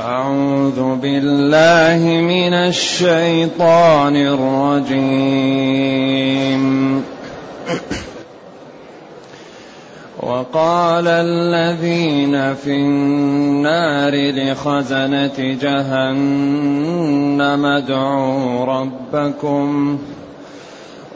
أعوذ 0.00 0.96
بالله 0.96 2.20
من 2.20 2.54
الشيطان 2.54 4.16
الرجيم. 4.16 5.46
وقال 10.22 11.08
الذين 11.08 12.54
في 12.54 12.70
النار 12.70 14.14
لخزنة 14.14 15.56
جهنم 15.62 17.66
ادعوا 17.66 18.64
ربكم 18.64 19.98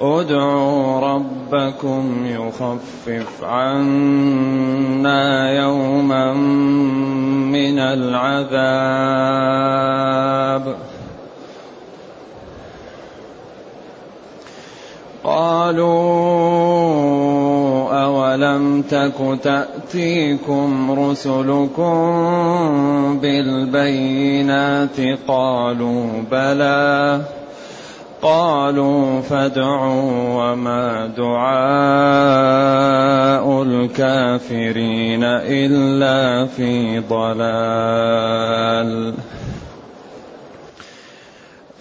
ادعوا 0.00 1.00
ربكم 1.00 2.26
يخفف 2.26 3.44
عنا 3.44 5.52
يوما 5.52 6.32
من 7.52 7.78
العذاب. 7.78 8.50
قالوا 15.24 15.90
أولم 18.04 18.82
تك 18.82 19.38
تأتيكم 19.42 20.90
رسلكم 20.90 21.98
بالبينات؟ 23.22 25.00
قالوا 25.28 26.06
بلى. 26.30 27.20
قالوا 28.22 29.20
فادعوا 29.20 30.12
وما 30.36 31.06
دعاء 31.16 31.40
الكافرين 33.62 35.24
إلا 35.24 36.46
في 36.46 36.98
ضلال. 36.98 38.00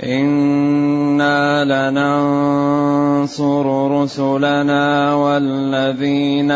أنا 0.03 1.65
لننصر 1.91 3.65
رسلنا 4.01 5.13
والذين 5.13 6.51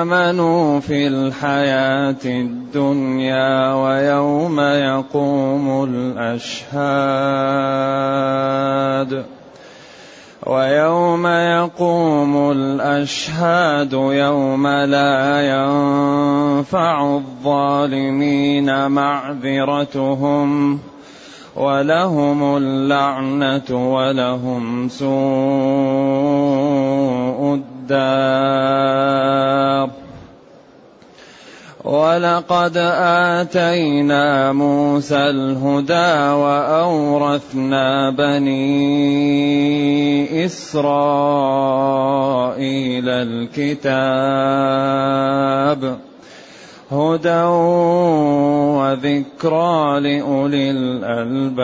امنوا 0.00 0.80
في 0.80 1.06
الحياة 1.06 2.24
الدنيا 2.24 3.74
ويوم 3.74 4.60
يقوم 4.60 5.84
الاشهاد 5.90 6.98
ويوم 10.46 11.26
يقوم 11.26 12.50
الاشهاد 12.52 13.92
يوم 13.92 14.66
لا 14.66 15.40
ينفع 15.50 17.16
الظالمين 17.16 18.90
معذرتهم 18.90 20.78
ولهم 21.58 22.56
اللعنة 22.56 23.94
ولهم 23.94 24.88
سوء 24.88 25.08
الدار. 27.90 28.78
ولقد 31.84 32.76
آتينا 32.76 34.52
موسى 34.52 35.16
الهدى 35.16 36.32
وأورثنا 36.36 38.10
بني 38.10 38.64
إسرائيل 40.46 40.98
الكتاب. 43.08 43.98
هدى 46.92 47.42
وذكرى 48.78 50.00
لأولي 50.00 50.70
الألباب. 50.70 51.58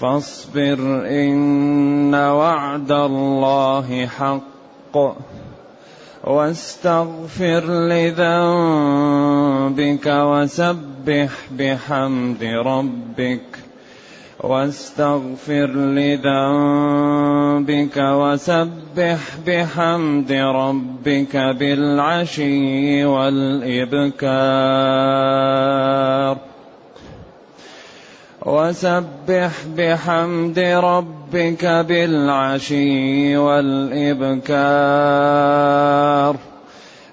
فاصبر 0.00 0.78
إن 1.06 2.14
وعد 2.14 2.92
الله 2.92 4.06
حق. 4.06 4.98
واستغفر 6.24 7.64
لذنبك 7.64 10.06
وسبح 10.06 11.30
بحمد 11.58 12.44
ربك. 12.44 13.57
واستغفر 14.40 15.66
لذنبك 15.96 16.26
وسبح 17.96 19.18
بحمد 19.46 20.32
ربك 20.32 21.36
بالعشي 21.36 23.04
والإبكار. 23.04 24.18
وسبح 28.46 29.52
بحمد 29.76 30.58
ربك 30.58 31.64
بالعشي 31.64 33.36
والإبكار. 33.36 34.48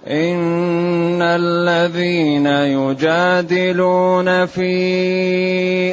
ان 0.07 1.21
الذين 1.21 2.45
يجادلون 2.47 4.45
في 4.45 4.73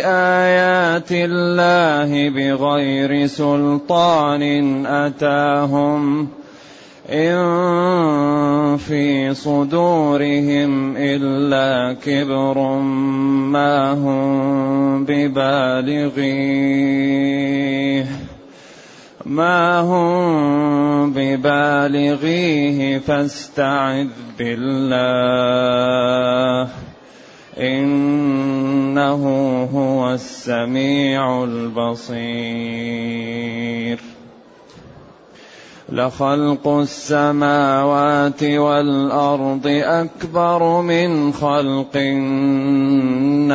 ايات 0.04 1.08
الله 1.12 2.28
بغير 2.28 3.26
سلطان 3.26 4.42
اتاهم 4.86 6.28
ان 7.10 8.76
في 8.76 9.34
صدورهم 9.34 10.96
الا 10.96 11.96
كبر 12.04 12.58
ما 13.48 13.92
هم 13.92 15.04
ببالغيه 15.04 16.72
ما 19.26 19.80
هم 19.80 21.12
ببالغيه 21.12 22.98
فاستعذ 22.98 24.08
بالله. 24.38 26.68
إنه 27.58 29.24
هو 29.74 30.14
السميع 30.14 31.44
البصير. 31.44 33.98
لخلق 35.88 36.68
السماوات 36.68 38.42
والأرض 38.42 39.66
أكبر 39.66 40.80
من 40.80 41.32
خلق 41.32 41.96
الناس. 41.96 43.52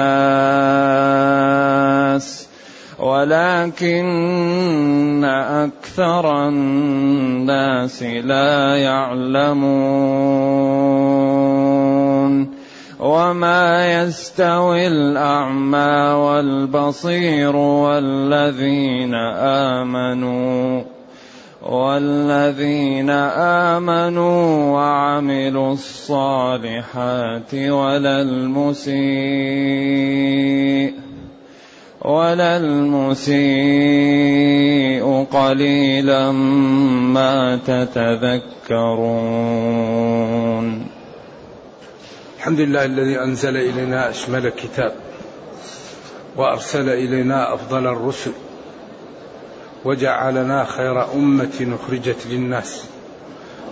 ولكن 2.99 4.07
أكثر 5.25 6.47
الناس 6.47 8.03
لا 8.03 8.75
يعلمون 8.77 9.97
وما 12.99 14.01
يستوي 14.01 14.87
الأعمى 14.87 16.11
والبصير 16.17 17.55
والذين 17.55 19.13
آمنوا 19.73 20.81
والذين 21.61 23.09
آمنوا 23.69 24.73
وعملوا 24.73 25.73
الصالحات 25.73 27.53
ولا 27.53 28.21
المسيء 28.21 28.97
ولا 32.07 32.57
المسيء 32.57 33.37
قليلا 35.31 36.31
ما 36.31 37.59
تتذكرون. 37.67 38.77
الحمد 42.37 42.59
لله 42.59 42.85
الذي 42.85 43.19
أنزل 43.19 43.57
إلينا 43.57 44.09
أشمل 44.09 44.45
الكتاب 44.45 44.93
وأرسل 46.35 46.89
إلينا 46.89 47.53
أفضل 47.53 47.87
الرسل 47.87 48.31
وجعلنا 49.85 50.65
خير 50.65 51.13
أمة 51.13 51.77
أخرجت 51.81 52.27
للناس. 52.29 52.85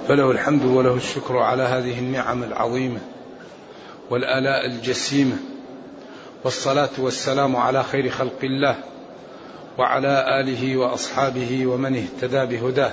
فله 0.08 0.32
الحمد 0.32 0.66
وله 0.66 0.96
الشكر 0.96 1.38
على 1.38 1.64
هذه 1.64 2.00
النعم 2.00 2.44
العظيمة 2.44 3.00
والآلاء 4.10 4.66
الجسيمة 4.66 5.36
والصلاة 6.46 6.90
والسلام 6.98 7.56
على 7.56 7.84
خير 7.84 8.10
خلق 8.10 8.40
الله 8.44 8.76
وعلى 9.78 10.40
آله 10.40 10.78
وأصحابه 10.78 11.66
ومن 11.68 11.96
اهتدى 11.96 12.58
بهداه. 12.58 12.92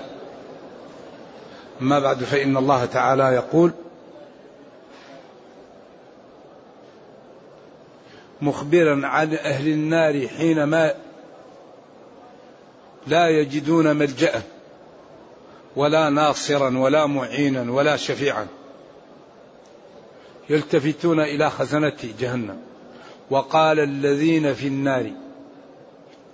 أما 1.81 1.99
بعد 1.99 2.25
فإن 2.25 2.57
الله 2.57 2.85
تعالى 2.85 3.23
يقول 3.23 3.73
مخبرا 8.43 9.07
عن 9.07 9.35
أهل 9.35 9.69
النار 9.69 10.29
حينما 10.29 10.95
لا 13.07 13.29
يجدون 13.29 13.97
ملجأ 13.97 14.43
ولا 15.77 16.11
ناصرا 16.11 16.79
ولا 16.79 17.07
معينا 17.07 17.73
ولا 17.73 17.97
شفيعا. 17.97 18.47
يلتفتون 20.51 21.21
إلى 21.21 21.51
خزنة 21.51 21.99
جهنم. 22.19 22.72
وقال 23.33 23.81
الذين 23.81 24.55
في 24.55 24.67
النار 24.67 25.11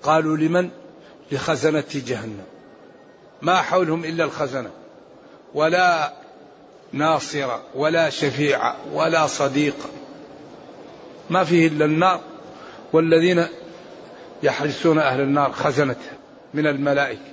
قالوا 0.03 0.37
لمن؟ 0.37 0.71
لخزنة 1.33 1.85
جهنم. 1.95 2.45
ما 3.43 3.57
حولهم 3.57 4.05
إلا 4.05 4.25
الخزنة. 4.25 4.71
ولا 5.55 6.13
ناصر 6.93 7.59
ولا 7.75 8.11
شفيع 8.11 8.75
ولا 8.93 9.27
صديق 9.27 9.75
ما 11.31 11.45
فيه 11.45 11.67
إلا 11.67 11.85
النار. 11.85 12.21
والذين 12.93 13.47
يحرسون 14.43 14.99
أهل 14.99 15.21
النار 15.21 15.53
خزنتها 15.53 16.17
من 16.55 16.67
الملائكة. 16.67 17.33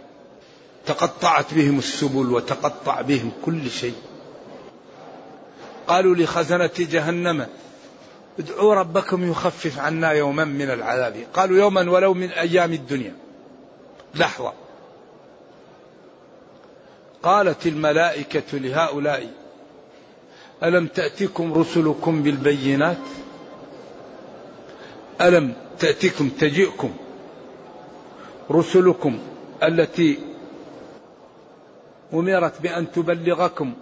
تقطعت 0.85 1.53
بهم 1.53 1.77
السبل 1.77 2.31
وتقطع 2.31 3.01
بهم 3.01 3.31
كل 3.45 3.69
شيء. 3.69 3.95
قالوا 5.88 6.15
لخزنة 6.15 6.69
جهنم 6.79 7.47
ادعوا 8.40 8.74
ربكم 8.74 9.32
يخفف 9.32 9.80
عنا 9.80 10.12
يوما 10.12 10.46
من 10.46 10.70
العذاب. 10.70 11.16
قالوا 11.34 11.58
يوما 11.58 11.92
ولو 11.92 12.14
من 12.14 12.30
أيام 12.30 12.74
الدنيا. 12.74 13.16
لحظة. 14.16 14.54
قالت 17.24 17.68
الملائكة 17.68 18.58
لهؤلاء 18.58 19.32
ألم 20.64 20.88
تأتكم 20.88 21.54
رسلكم 21.54 22.24
بالبينات؟ 22.24 22.98
ألم 25.22 25.54
تأتكم 25.80 26.30
تجئكم 26.30 26.92
رسلكم 28.52 29.20
التي 29.64 30.20
أمرت 32.14 32.62
بأن 32.62 32.92
تبلغكم 32.92 33.74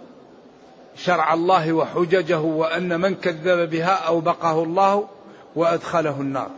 شرع 0.96 1.34
الله 1.34 1.72
وحججه 1.72 2.38
وأن 2.38 3.00
من 3.00 3.14
كذب 3.14 3.70
بها 3.70 3.94
أوبقه 3.94 4.62
الله 4.62 5.08
وأدخله 5.56 6.20
النار. 6.20 6.50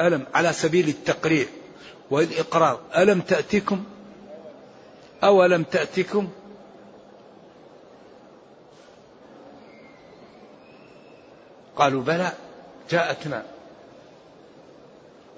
ألم 0.00 0.26
على 0.34 0.52
سبيل 0.52 0.88
التقريع 0.88 1.46
والإقرار 2.10 2.80
ألم 2.96 3.20
تأتكم 3.20 3.84
أولم 5.24 5.62
تأتكم 5.62 6.28
قالوا 11.76 12.02
بلى 12.02 12.32
جاءتنا 12.90 13.42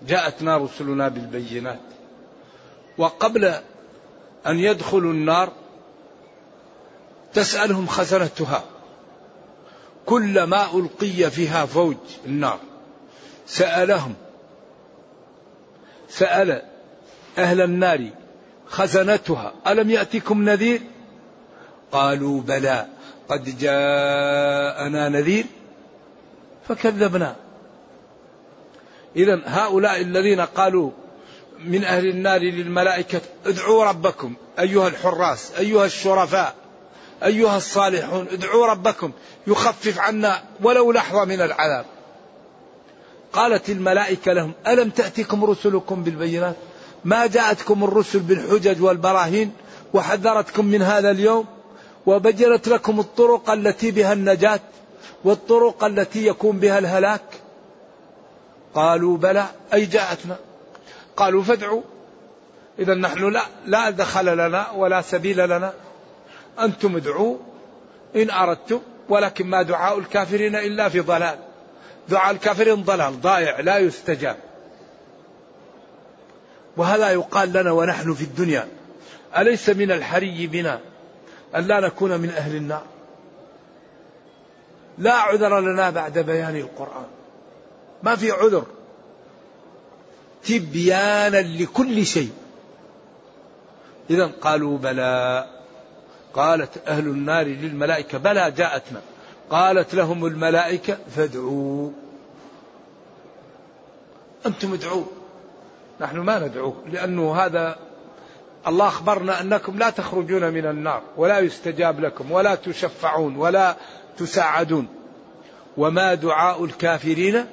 جاءتنا 0.06 0.56
رسلنا 0.56 1.08
بالبينات. 1.08 1.80
وقبل 2.98 3.44
أن 4.46 4.58
يدخلوا 4.58 5.12
النار 5.12 5.52
تسألهم 7.34 7.86
خزنتها 7.86 8.64
كلما 10.06 10.66
ألقي 10.74 11.30
فيها 11.30 11.66
فوج 11.66 11.96
النار. 12.26 12.58
سألهم. 13.46 14.14
سأل 16.08 16.62
أهل 17.38 17.60
النار 17.60 18.10
خزنتها 18.68 19.52
ألم 19.66 19.90
يأتكم 19.90 20.48
نذير؟ 20.48 20.80
قالوا 21.92 22.40
بلى. 22.40 22.86
قد 23.28 23.58
جاءنا 23.58 25.08
نذير 25.08 25.44
فكذبنا. 26.68 27.36
إذا 29.16 29.40
هؤلاء 29.46 30.00
الذين 30.00 30.40
قالوا 30.40 30.90
من 31.58 31.84
أهل 31.84 32.08
النار 32.08 32.40
للملائكة 32.40 33.20
ادعوا 33.46 33.84
ربكم. 33.84 34.34
أيها 34.58 34.88
الحراس. 34.88 35.52
أيها 35.58 35.84
الشرفاء. 35.84 36.63
أيها 37.24 37.56
الصالحون 37.56 38.28
ادعوا 38.32 38.66
ربكم 38.66 39.12
يخفف 39.46 39.98
عنا 39.98 40.42
ولو 40.62 40.92
لحظة 40.92 41.24
من 41.24 41.40
العذاب. 41.40 41.86
قالت 43.32 43.70
الملائكة 43.70 44.32
لهم 44.32 44.52
ألم 44.66 44.90
تأتكم 44.90 45.44
رسلكم 45.44 46.02
بالبينات؟ 46.02 46.56
ما 47.04 47.26
جاءتكم 47.26 47.84
الرسل 47.84 48.18
بالحجج 48.18 48.82
والبراهين 48.82 49.52
وحذرتكم 49.94 50.64
من 50.64 50.82
هذا 50.82 51.10
اليوم؟ 51.10 51.46
وبجرت 52.06 52.68
لكم 52.68 53.00
الطرق 53.00 53.50
التي 53.50 53.90
بها 53.90 54.12
النجاة 54.12 54.60
والطرق 55.24 55.84
التي 55.84 56.26
يكون 56.26 56.58
بها 56.58 56.78
الهلاك؟ 56.78 57.22
قالوا 58.74 59.16
بلى. 59.16 59.46
أي 59.74 59.86
جاءتنا؟ 59.86 60.36
قالوا 61.16 61.42
فادعوا. 61.42 61.82
إذا 62.78 62.94
نحن 62.94 63.32
لا 63.32 63.42
لا 63.66 63.90
دخل 63.90 64.36
لنا 64.36 64.70
ولا 64.70 65.02
سبيل 65.02 65.48
لنا. 65.48 65.72
أنتم 66.60 66.96
ادعوا 66.96 67.36
إن 68.16 68.30
أردتم 68.30 68.80
ولكن 69.08 69.46
ما 69.46 69.62
دعاء 69.62 69.98
الكافرين 69.98 70.56
إلا 70.56 70.88
في 70.88 71.00
ضلال. 71.00 71.38
دعاء 72.08 72.34
الكافرين 72.34 72.82
ضلال 72.82 73.20
ضائع 73.20 73.60
لا 73.60 73.78
يستجاب. 73.78 74.36
وهذا 76.76 77.10
يقال 77.10 77.52
لنا 77.52 77.72
ونحن 77.72 78.14
في 78.14 78.24
الدنيا 78.24 78.68
أليس 79.38 79.68
من 79.68 79.92
الحري 79.92 80.46
بنا 80.46 80.80
أن 81.56 81.66
لا 81.66 81.80
نكون 81.80 82.20
من 82.20 82.30
أهل 82.30 82.56
النار؟ 82.56 82.82
لا 84.98 85.12
عذر 85.12 85.60
لنا 85.60 85.90
بعد 85.90 86.18
بيان 86.18 86.56
القرآن. 86.56 87.06
ما 88.02 88.16
في 88.16 88.30
عذر. 88.30 88.64
تبيانا 90.44 91.42
لكل 91.42 92.06
شيء. 92.06 92.32
إذا 94.10 94.26
قالوا 94.26 94.78
بلى. 94.78 95.46
قالت 96.34 96.88
أهل 96.88 97.06
النار 97.06 97.46
للملائكة 97.46 98.18
بلى 98.18 98.50
جاءتنا. 98.50 99.00
قالت 99.50 99.94
لهم 99.94 100.26
الملائكة 100.26 100.98
فادعوا. 101.16 101.90
أنتم 104.46 104.72
ادعوا. 104.72 105.04
نحن 106.00 106.18
ما 106.18 106.38
ندعو 106.38 106.74
لأنه 106.92 107.36
هذا 107.36 107.76
الله 108.66 108.88
أخبرنا 108.88 109.40
أنكم 109.40 109.78
لا 109.78 109.90
تخرجون 109.90 110.50
من 110.50 110.66
النار 110.66 111.02
ولا 111.16 111.38
يستجاب 111.38 112.00
لكم 112.00 112.32
ولا 112.32 112.54
تشفعون 112.54 113.36
ولا 113.36 113.76
تساعدون. 114.16 114.88
وما 115.76 116.14
دعاء 116.14 116.64
الكافرين 116.64 117.46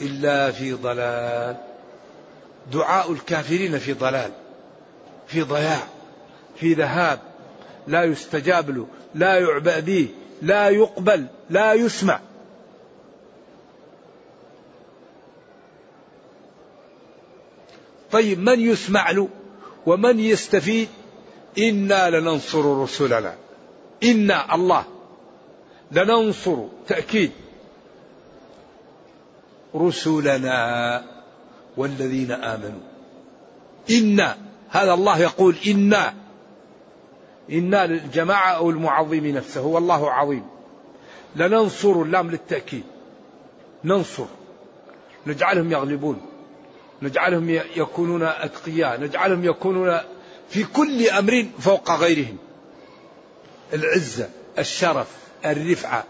إلا 0.00 0.50
في 0.50 0.72
ضلال. 0.72 1.56
دعاء 2.72 3.12
الكافرين 3.12 3.78
في 3.78 3.92
ضلال 3.92 4.30
في 5.26 5.42
ضياع. 5.42 5.97
في 6.60 6.74
ذهاب 6.74 7.20
لا 7.86 8.04
يستجاب 8.04 8.70
له 8.70 8.86
لا 9.14 9.38
يعبأ 9.38 9.80
به 9.80 10.08
لا 10.42 10.68
يقبل 10.68 11.26
لا 11.50 11.72
يسمع. 11.72 12.20
طيب 18.12 18.38
من 18.38 18.60
يسمع 18.60 19.10
له؟ 19.10 19.28
ومن 19.86 20.20
يستفيد؟ 20.20 20.88
إنا 21.58 22.10
لننصر 22.10 22.82
رسلنا. 22.82 23.34
إنا 24.02 24.54
الله. 24.54 24.84
لننصر 25.92 26.64
تأكيد. 26.88 27.30
رسلنا 29.74 31.04
والذين 31.76 32.32
آمنوا. 32.32 32.80
إنا 33.90 34.36
هذا 34.68 34.94
الله 34.94 35.18
يقول 35.18 35.56
إنا. 35.66 36.14
إنا 37.52 37.86
للجماعة 37.86 38.50
أو 38.50 38.70
المعظم 38.70 39.26
نفسه 39.26 39.66
والله 39.66 40.10
عظيم. 40.10 40.46
لننصر 41.36 42.02
اللام 42.02 42.30
للتأكيد. 42.30 42.84
ننصر. 43.84 44.26
نجعلهم 45.26 45.72
يغلبون. 45.72 46.20
نجعلهم 47.02 47.50
يكونون 47.76 48.22
أتقياء. 48.22 49.00
نجعلهم 49.00 49.44
يكونون 49.44 49.98
في 50.50 50.64
كل 50.64 51.08
أمر 51.08 51.46
فوق 51.58 51.90
غيرهم. 51.90 52.36
العزة 53.72 54.28
الشرف 54.58 55.08
الرفعة 55.44 56.04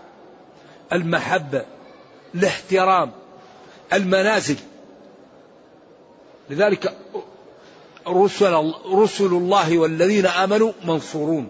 المحبة 0.93 1.65
الاحترام 2.35 3.11
المنازل. 3.93 4.57
لذلك 6.51 6.97
رسل, 8.09 8.73
رسل 8.93 9.27
الله 9.27 9.79
والذين 9.79 10.27
آمنوا 10.27 10.73
منصورون. 10.85 11.49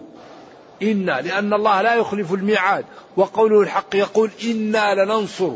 إنا 0.83 1.21
لأن 1.21 1.53
الله 1.53 1.81
لا 1.81 1.95
يخلف 1.95 2.33
الميعاد. 2.33 2.85
وقوله 3.17 3.61
الحق 3.61 3.95
يقول 3.95 4.29
إنا 4.43 5.05
لننصر. 5.05 5.51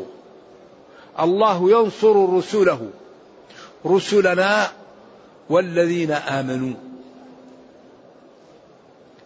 الله 1.20 1.72
ينصر 1.72 2.38
رسله. 2.38 2.90
رسلنا 3.86 4.72
والذين 5.50 6.12
آمنوا. 6.12 6.74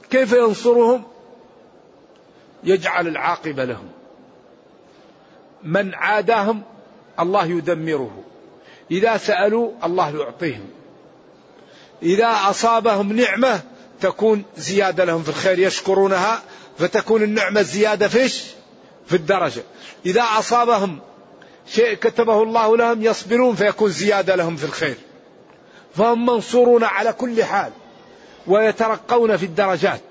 كيف 0.10 0.34
ينصرهم؟ 0.34 1.04
يجعل 2.64 3.08
العاقبة 3.08 3.66
لهم. 3.66 3.88
من 5.64 5.96
عاداهم 5.96 6.64
الله 7.20 7.46
يدمره. 7.46 8.24
إذا 8.92 9.18
سألوا 9.18 9.72
الله 9.84 10.18
يعطيهم. 10.20 10.77
إذا 12.04 12.38
أصابهم 12.50 13.14
نعمة 13.14 13.62
تكون 14.02 14.44
زيادة 14.58 15.06
لهم 15.06 15.24
في 15.24 15.30
الخير 15.30 15.60
يشكرونها 15.60 16.42
فتكون 16.80 17.24
النعمة 17.24 17.62
زيادة 17.62 18.08
فيش 18.08 18.44
في 19.08 19.16
الدرجة. 19.16 19.64
إذا 20.06 20.24
أصابهم 20.40 21.00
شيء 21.68 21.94
كتبه 21.94 22.44
الله 22.44 22.78
لهم 22.78 23.04
يصبرون 23.04 23.56
فيكون 23.56 23.90
زيادة 23.90 24.36
لهم 24.36 24.56
في 24.56 24.64
الخير. 24.64 24.98
فهم 25.96 26.26
منصورون 26.26 26.84
على 26.84 27.14
كل 27.14 27.44
حال 27.44 27.72
ويترقون 28.48 29.38
في 29.38 29.46
الدرجات. 29.46 30.02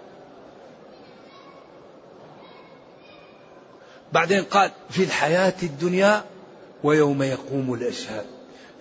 بعدين 4.13 4.43
قال 4.43 4.71
في 4.91 5.03
الحياة 5.03 5.55
الدنيا 5.63 6.25
ويوم 6.85 7.23
يقوم 7.23 7.75
الأشهاد. 7.75 8.27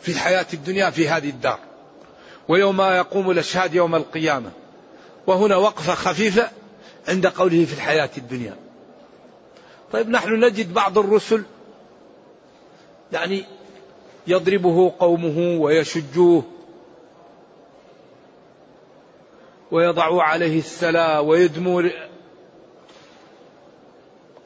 في 0.01 0.11
الحياة 0.11 0.45
الدنيا 0.53 0.89
في 0.89 1.09
هذه 1.09 1.29
الدار. 1.29 1.59
ويوم 2.47 2.81
يقوم 2.81 3.31
الأشهاد 3.31 3.73
يوم 3.73 3.95
القيامة. 3.95 4.51
وهنا 5.27 5.55
وقفة 5.55 5.95
خفيفة 5.95 6.49
عند 7.07 7.27
قوله 7.27 7.65
في 7.65 7.73
الحياة 7.73 8.09
الدنيا. 8.17 8.55
طيب 9.91 10.09
نحن 10.09 10.45
نجد 10.45 10.73
بعض 10.73 10.97
الرسل 10.97 11.43
يعني 13.13 13.45
يضربه 14.27 14.93
قومه 14.99 15.61
ويشجوه 15.61 16.43
ويضع 19.71 20.23
عليه 20.23 20.59
السلا 20.59 21.19
ويدمو 21.19 21.83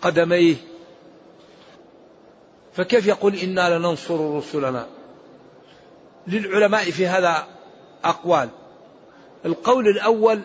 قدميه. 0.01 0.55
فكيف 2.73 3.07
يقول 3.07 3.35
إنا 3.35 3.77
لننصر 3.77 4.37
رسلنا؟ 4.37 4.87
للعلماء 6.27 6.83
في 6.83 7.07
هذا 7.07 7.47
أقوال. 8.05 8.49
القول 9.45 9.87
الأول 9.87 10.41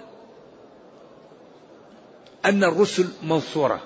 أن 2.44 2.64
الرسل 2.64 3.08
منصورة 3.22 3.80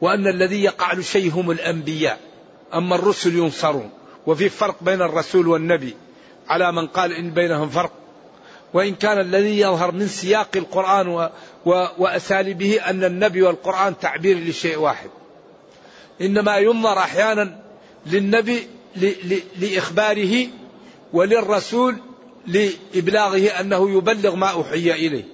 وأن 0.00 0.26
الذي 0.26 0.62
يقع 0.62 1.00
شيء 1.00 1.32
هم 1.32 1.50
الأنبياء. 1.50 2.20
أما 2.74 2.94
الرسل 2.94 3.36
ينصرون 3.36 3.90
وفي 4.26 4.48
فرق 4.48 4.76
بين 4.80 5.02
الرسول 5.02 5.48
والنبي 5.48 5.96
على 6.48 6.72
من 6.72 6.86
قال 6.86 7.12
إن 7.12 7.30
بينهم 7.30 7.68
فرق. 7.68 7.92
وإن 8.74 8.94
كان 8.94 9.20
الذي 9.20 9.60
يظهر 9.60 9.92
من 9.92 10.08
سياق 10.08 10.48
القرآن 10.56 11.08
و 11.08 11.30
و 11.66 11.86
وأساليبه 11.98 12.80
أن 12.80 13.04
النبي 13.04 13.42
والقرآن 13.42 13.98
تعبير 13.98 14.38
لشيء 14.38 14.78
واحد. 14.78 15.10
إنما 16.20 16.56
ينظر 16.56 16.98
أحيانا 16.98 17.58
للنبي 18.06 18.66
لإخباره 19.56 20.48
وللرسول 21.12 21.96
لإبلاغه 22.46 23.60
أنه 23.60 23.90
يبلغ 23.90 24.34
ما 24.34 24.46
أوحي 24.46 24.92
إليه. 24.92 25.24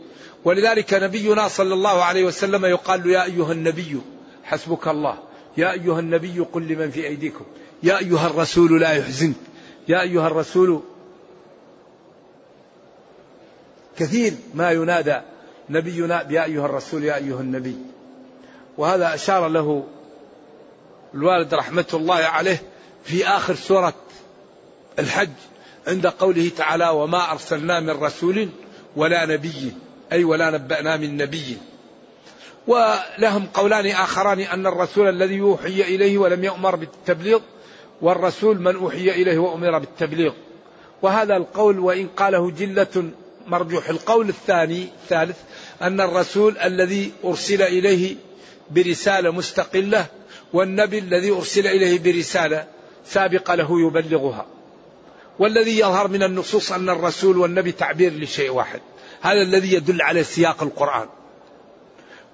ولذلك 0.44 0.94
نبينا 0.94 1.48
صلى 1.48 1.74
الله 1.74 2.02
عليه 2.02 2.24
وسلم 2.24 2.64
يقال 2.64 3.08
له 3.08 3.12
يا 3.12 3.24
أيها 3.24 3.52
النبي 3.52 4.00
حسبك 4.44 4.88
الله. 4.88 5.18
يا 5.56 5.72
أيها 5.72 6.00
النبي 6.00 6.40
قل 6.40 6.62
لمن 6.62 6.90
في 6.90 7.06
أيديكم. 7.06 7.44
يا 7.82 7.98
أيها 7.98 8.26
الرسول 8.26 8.80
لا 8.80 8.92
يحزنك 8.92 9.34
يا 9.88 10.00
أيها 10.00 10.26
الرسول 10.26 10.82
كثير 13.96 14.34
ما 14.54 14.70
ينادى 14.70 15.20
نبينا 15.70 16.26
يا 16.30 16.44
أيها 16.44 16.66
الرسول 16.66 17.04
يا 17.04 17.16
أيها 17.16 17.40
النبي. 17.40 17.76
وهذا 18.78 19.14
أشار 19.14 19.48
له 19.48 19.84
الوالد 21.14 21.54
رحمة 21.54 21.86
الله 21.94 22.14
عليه 22.14 22.62
في 23.04 23.26
آخر 23.26 23.54
سورة 23.54 23.94
الحج. 24.98 25.30
عند 25.88 26.06
قوله 26.06 26.50
تعالى 26.56 26.88
وما 26.88 27.32
أرسلنا 27.32 27.80
من 27.80 27.90
رسول 27.90 28.48
ولا 28.96 29.26
نبي 29.26 29.72
أي 30.12 30.24
ولا 30.24 30.50
نبأنا 30.50 30.96
من 30.96 31.16
نبي. 31.16 31.58
ولهم 32.66 33.46
قولان 33.54 33.86
آخران 33.86 34.40
أن 34.40 34.66
الرسول 34.66 35.08
الذي 35.08 35.34
يوحي 35.34 35.82
إليه 35.82 36.18
ولم 36.18 36.44
يؤمر 36.44 36.76
بالتبليغ 36.76 37.40
والرسول 38.02 38.60
من 38.60 38.76
أوحي 38.76 39.10
إليه 39.10 39.38
وأمر 39.38 39.78
بالتبليغ. 39.78 40.32
وهذا 41.02 41.36
القول 41.36 41.78
وإن 41.78 42.06
قاله 42.06 42.50
جلة 42.50 43.10
مرجوح. 43.46 43.88
القول 43.88 44.28
الثاني 44.28 44.82
الثالث 44.82 45.36
أن 45.82 46.00
الرسول 46.00 46.58
الذي 46.58 47.12
أرسل 47.24 47.62
إليه 47.62 48.16
برسالة 48.70 49.30
مستقلة 49.30 50.06
والنبي 50.52 50.98
الذي 50.98 51.30
أرسل 51.30 51.66
إليه 51.66 51.98
برسالة 51.98 52.66
سابقة 53.06 53.54
له 53.54 53.80
يبلغها. 53.80 54.46
والذي 55.38 55.78
يظهر 55.78 56.08
من 56.08 56.22
النصوص 56.22 56.72
أن 56.72 56.88
الرسول 56.88 57.38
والنبي 57.38 57.72
تعبير 57.72 58.12
لشيء 58.12 58.50
واحد. 58.50 58.80
هذا 59.20 59.42
الذي 59.42 59.74
يدل 59.74 60.02
على 60.02 60.24
سياق 60.24 60.62
القرآن. 60.62 61.08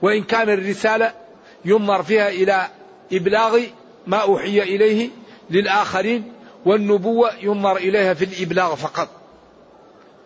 وإن 0.03 0.23
كان 0.23 0.51
الرسالة 0.51 1.13
ينظر 1.65 2.03
فيها 2.03 2.29
إلى 2.29 2.69
إبلاغ 3.13 3.61
ما 4.07 4.17
أوحي 4.17 4.63
إليه 4.63 5.11
للآخرين 5.51 6.33
والنبوة 6.67 7.35
ينظر 7.43 7.77
إليها 7.77 8.15
في 8.15 8.25
الإبلاغ 8.25 8.75
فقط. 8.75 9.09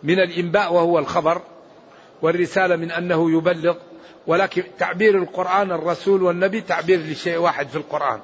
من 0.03 0.21
الإنباء 0.21 0.73
وهو 0.73 0.99
الخبر 0.99 1.43
والرسالة 2.23 2.77
من 2.77 2.91
أنه 2.91 3.31
يبلغ. 3.31 3.77
ولكن 4.27 4.63
تعبير 4.79 5.19
القرآن 5.19 5.73
الرسول 5.73 6.23
والنبي 6.23 6.61
تعبير 6.61 7.01
لشيء 7.01 7.37
واحد 7.37 7.69
في 7.69 7.77
القرآن. 7.77 8.21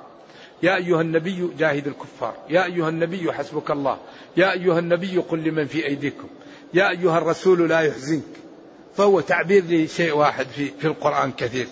يا 0.64 0.76
أيها 0.76 1.00
النبي 1.00 1.50
جاهد 1.59 1.87
الكفار. 1.87 2.35
يا 2.49 2.64
أيها 2.64 2.88
النبي 2.88 3.33
حسبك 3.33 3.71
الله. 3.71 3.99
يا 4.37 4.52
أيها 4.52 4.78
النبي 4.78 5.18
قل 5.18 5.38
لمن 5.38 5.66
في 5.66 5.87
أيديكم. 5.87 6.28
يا 6.75 6.90
أيها 6.90 7.18
الرسول 7.18 7.68
لا 7.68 7.80
يحزنك. 7.80 8.23
فهو 8.97 9.21
تعبير 9.21 9.64
لشيء 9.64 10.16
واحد 10.16 10.47
في, 10.47 10.71
في 10.78 10.87
القرآن 10.87 11.33
كثير 11.33 11.66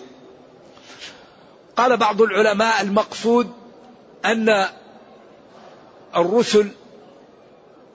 قال 1.75 1.97
بعض 1.97 2.21
العلماء 2.21 2.81
المقصود 2.81 3.51
أن 4.25 4.65
الرسل 6.15 6.67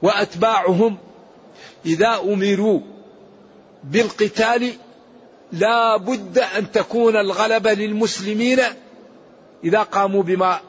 وأتباعهم 0.02 0.98
إذا 1.86 2.20
أمروا 2.24 2.80
بالقتال 3.84 4.72
لا 5.52 5.96
بد 5.96 6.38
أن 6.38 6.72
تكون 6.72 7.16
الغلبة 7.16 7.72
للمسلمين 7.72 8.60
إذا 9.64 9.82
قاموا 9.82 10.22
بما 10.22 10.60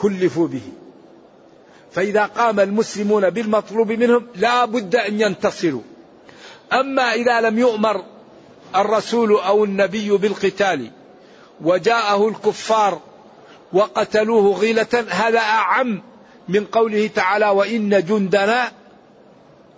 كلفوا 0.00 0.48
به. 0.48 0.62
فإذا 1.92 2.26
قام 2.26 2.60
المسلمون 2.60 3.30
بالمطلوب 3.30 3.92
منهم 3.92 4.26
لا 4.36 4.64
بد 4.64 4.96
أن 4.96 5.20
ينتصروا. 5.20 5.82
أما 6.72 7.12
إذا 7.12 7.40
لم 7.40 7.58
يؤمر 7.58 8.04
الرسول 8.76 9.32
أو 9.32 9.64
النبي 9.64 10.10
بالقتال 10.10 10.90
وجاءه 11.60 12.28
الكفار 12.28 13.00
وقتلوه 13.72 14.58
غيلة 14.58 15.04
هذا 15.08 15.38
أعم 15.38 16.02
من 16.48 16.64
قوله 16.64 17.06
تعالى 17.06 17.48
وإن 17.48 18.04
جندنا 18.04 18.72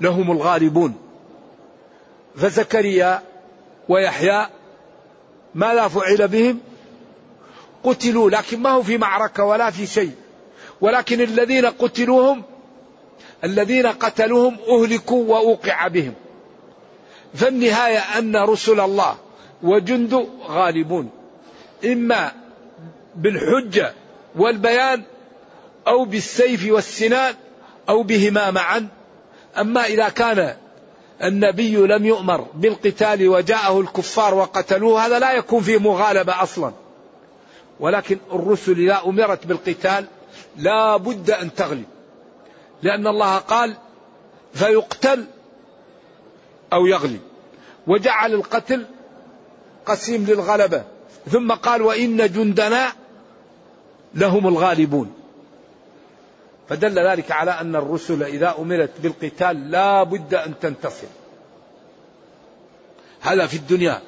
لهم 0.00 0.30
الغالبون 0.30 0.94
فزكريا 2.36 3.22
ويحيى 3.88 4.46
ماذا 5.54 5.88
فعل 5.88 6.28
بهم؟ 6.28 6.60
قتلوا 7.84 8.30
لكن 8.30 8.60
ما 8.60 8.70
هو 8.70 8.82
في 8.82 8.98
معركة 8.98 9.44
ولا 9.44 9.70
في 9.70 9.86
شيء. 9.86 10.12
ولكن 10.80 11.20
الذين 11.20 11.66
قتلوهم 11.66 12.42
الذين 13.44 13.86
قتلوهم 13.86 14.56
أهلكوا 14.68 15.24
وأوقع 15.24 15.88
بهم. 15.88 16.14
فالنهاية 17.34 17.98
أن 17.98 18.36
رسل 18.36 18.80
الله 18.80 19.16
وجند 19.62 20.28
غالبون. 20.48 21.10
إما 21.84 22.32
بالحجة 23.16 23.92
والبيان 24.36 25.02
أو 25.88 26.04
بالسيف 26.04 26.72
والسنان 26.72 27.34
أو 27.88 28.02
بهما 28.02 28.50
معا. 28.50 28.88
أما 29.58 29.84
إذا 29.84 30.08
كان 30.08 30.54
النبي 31.22 31.76
لم 31.76 32.06
يؤمر 32.06 32.46
بالقتال 32.54 33.28
وجاءه 33.28 33.80
الكفار 33.80 34.34
وقتلوه 34.34 35.06
هذا 35.06 35.18
لا 35.18 35.32
يكون 35.32 35.62
فيه 35.62 35.78
مغالبة 35.78 36.42
أصلا. 36.42 36.72
ولكن 37.80 38.18
الرسل 38.32 38.72
إذا 38.72 39.02
أمرت 39.06 39.46
بالقتال 39.46 40.06
لا 40.56 40.96
بد 40.96 41.30
أن 41.30 41.54
تغلب. 41.54 41.84
لأن 42.82 43.06
الله 43.06 43.38
قال 43.38 43.74
فيقتل 44.54 45.24
أو 46.72 46.86
يغلب. 46.86 47.20
وجعل 47.86 48.34
القتل 48.34 48.86
قسيم 49.86 50.24
للغلبة. 50.24 50.84
ثم 51.30 51.52
قال 51.52 51.82
وإن 51.82 52.16
جندنا 52.16 52.92
لهم 54.14 54.48
الغالبون. 54.48 55.14
فدل 56.68 57.08
ذلك 57.08 57.30
على 57.30 57.50
أن 57.50 57.76
الرسل 57.76 58.22
إذا 58.22 58.54
أمرت 58.58 58.90
بالقتال 59.02 59.70
لا 59.70 60.02
بد 60.02 60.34
أن 60.34 60.54
تنتصر. 60.60 61.06
هذا 63.20 63.46
في 63.46 63.56
الدنيا. 63.56 64.00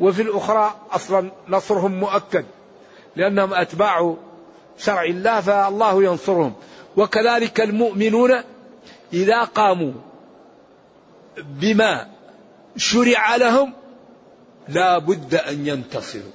وفي 0.00 0.22
الأخرى 0.22 0.74
أصلا 0.90 1.30
نصرهم 1.48 1.92
مؤكد. 1.92 2.44
لأنهم 3.18 3.54
أتباع 3.54 4.16
شرع 4.78 5.04
الله 5.04 5.40
فالله 5.40 6.04
ينصرهم. 6.04 6.54
وكذلك 6.96 7.60
المؤمنون 7.60 8.42
إذا 9.12 9.44
قاموا 9.44 9.92
بما 11.38 12.08
شرع 12.76 13.36
لهم 13.36 13.72
لا 14.68 14.98
بد 14.98 15.34
أن 15.34 15.66
ينتصروا. 15.66 16.32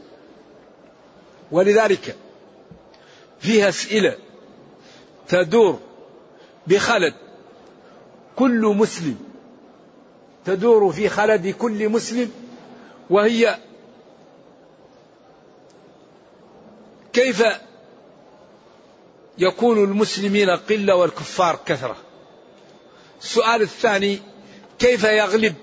ولذلك 1.52 2.16
فيها 3.40 3.70
أسئلة 3.70 4.16
تدور 5.28 5.80
بخلد 6.68 7.14
كل 8.36 8.62
مسلم 8.78 9.18
تدور 10.46 10.92
في 10.92 11.10
خلد 11.10 11.48
كل 11.48 11.90
مسلم 11.90 12.32
وهي 13.10 13.58
كيف 17.14 17.44
يكون 19.38 19.84
المسلمين 19.84 20.50
قلة 20.50 20.96
والكفار 20.96 21.60
كثرة؟ 21.66 21.96
السؤال 23.22 23.62
الثاني 23.62 24.20
كيف 24.80 25.04
يغلب 25.04 25.56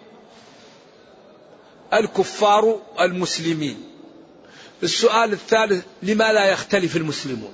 الكفار 1.93 2.81
المسلمين؟ 3.01 3.85
السؤال 4.83 5.33
الثالث 5.33 5.85
لما 6.03 6.33
لا 6.33 6.45
يختلف 6.45 6.97
المسلمون؟ 6.97 7.53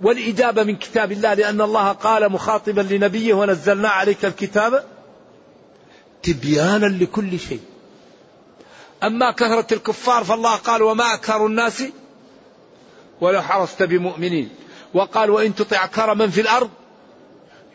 والإجابة 0.00 0.62
من 0.62 0.76
كتاب 0.76 1.12
الله 1.12 1.34
لأن 1.34 1.60
الله 1.60 1.92
قال 1.92 2.32
مخاطبا 2.32 2.80
لنبيه 2.80 3.34
ونزلنا 3.34 3.88
عليك 3.88 4.24
الكتاب 4.24 4.84
تبيانا 6.22 6.86
لكل 6.86 7.40
شيء. 7.40 7.60
أما 9.02 9.30
كثرة 9.30 9.66
الكفار 9.72 10.24
فالله 10.24 10.56
قال 10.56 10.82
وما 10.82 11.14
أكثر 11.14 11.46
الناس 11.46 11.82
ولو 13.20 13.42
حرصت 13.42 13.82
بمؤمنين 13.82 14.48
وقال 14.94 15.30
وإن 15.30 15.54
تطع 15.54 15.86
كرما 15.86 16.28
في 16.28 16.40
الأرض 16.40 16.70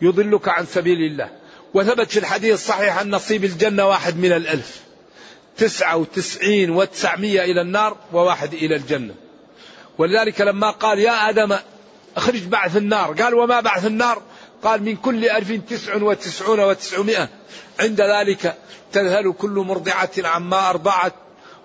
يضلك 0.02 0.48
عن 0.48 0.66
سبيل 0.66 1.12
الله. 1.12 1.30
وثبت 1.74 2.12
في 2.12 2.20
الحديث 2.20 2.54
الصحيح 2.54 3.00
أن 3.00 3.16
نصيب 3.16 3.44
الجنة 3.44 3.88
واحد 3.88 4.18
من 4.18 4.32
الألف. 4.32 4.82
تسعة 5.58 5.98
وتسعين 5.98 6.70
وتسعمية 6.70 7.44
إلى 7.44 7.62
النار 7.62 7.98
وواحد 8.14 8.54
إلى 8.54 8.76
الجنة. 8.76 9.14
ولذلك 9.98 10.42
لما 10.42 10.72
قال 10.72 11.00
يا 11.00 11.30
آدم 11.30 11.58
اخرج 12.18 12.44
بعث 12.44 12.78
النار. 12.78 13.14
قال 13.14 13.34
وما 13.34 13.60
بعث 13.60 13.86
النار؟ 13.86 14.22
قال 14.64 14.84
من 14.84 14.96
كل 14.96 15.30
ألف 15.30 15.52
تسع 15.70 15.96
وتسعون 15.96 16.60
وتسعمائة. 16.60 17.30
عند 17.80 18.02
ذلك 18.02 18.56
تذهل 18.92 19.34
كل 19.34 19.50
مرضعة 19.50 20.12
عما 20.18 20.70
أرضعت 20.70 21.14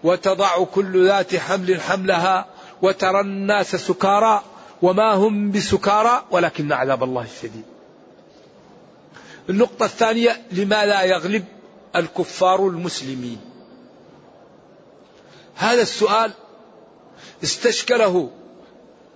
وتضع 0.04 0.64
كل 0.64 1.06
ذات 1.06 1.36
حمل 1.36 1.80
حملها 1.80 2.46
وترى 2.82 3.20
الناس 3.20 3.76
سكارى 3.76 4.42
وما 4.82 5.12
هم 5.14 5.50
بسكارى 5.50 6.24
ولكن 6.30 6.72
عذاب 6.72 7.02
الله 7.02 7.22
الشديد 7.22 7.64
النقطة 9.50 9.84
الثانية 9.84 10.42
لما 10.52 10.86
لا 10.86 11.02
يغلب 11.02 11.44
الكفار 11.96 12.68
المسلمين. 12.68 13.40
هذا 15.54 15.82
السؤال 15.82 16.32
استشكله 17.44 18.30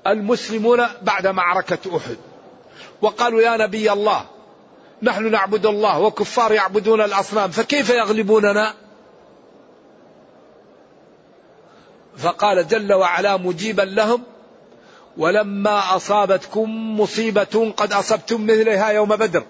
المسلمون 0.06 0.87
بعد 1.02 1.26
معركة 1.26 1.96
أحد. 1.96 2.16
وقالوا 3.02 3.42
يا 3.42 3.56
نبي 3.56 3.92
الله 3.92 4.25
نحن 5.02 5.30
نعبد 5.30 5.66
الله 5.66 6.00
وكفار 6.00 6.52
يعبدون 6.52 7.00
الأصنام 7.00 7.50
فكيف 7.50 7.90
يغلبوننا؟ 7.90 8.75
فقال 12.16 12.68
جل 12.68 12.92
وعلا 12.92 13.37
مجيبا 13.37 13.82
لهم 13.82 14.22
ولما 15.16 15.96
أصابتكم 15.96 17.00
مصيبة 17.00 17.72
قد 17.76 17.92
أصبتم 17.92 18.46
مثلها 18.46 18.88
يوم 18.88 19.08
بدر. 19.08 19.44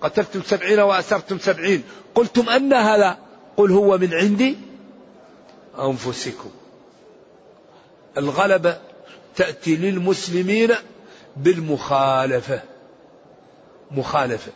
قتلتم 0.00 0.42
سبعين 0.42 0.80
وأسرتم 0.80 1.38
سبعين. 1.38 1.82
قلتم 2.14 2.48
أن 2.48 2.72
هذا 2.72 3.18
قل 3.56 3.70
هو 3.70 3.98
من 3.98 4.14
عندي 4.14 4.56
أنفسكم. 5.78 6.50
الغلبة 8.18 8.78
تأتي 9.36 9.76
للمسلمين 9.76 10.74
بالمخالفة. 11.36 12.62
مخالفة. 13.90 14.52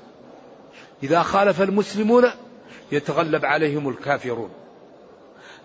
إذا 1.02 1.22
خالف 1.22 1.62
المسلمون 1.62 2.30
يتغلب 2.92 3.44
عليهم 3.44 3.88
الكافرون. 3.88 4.50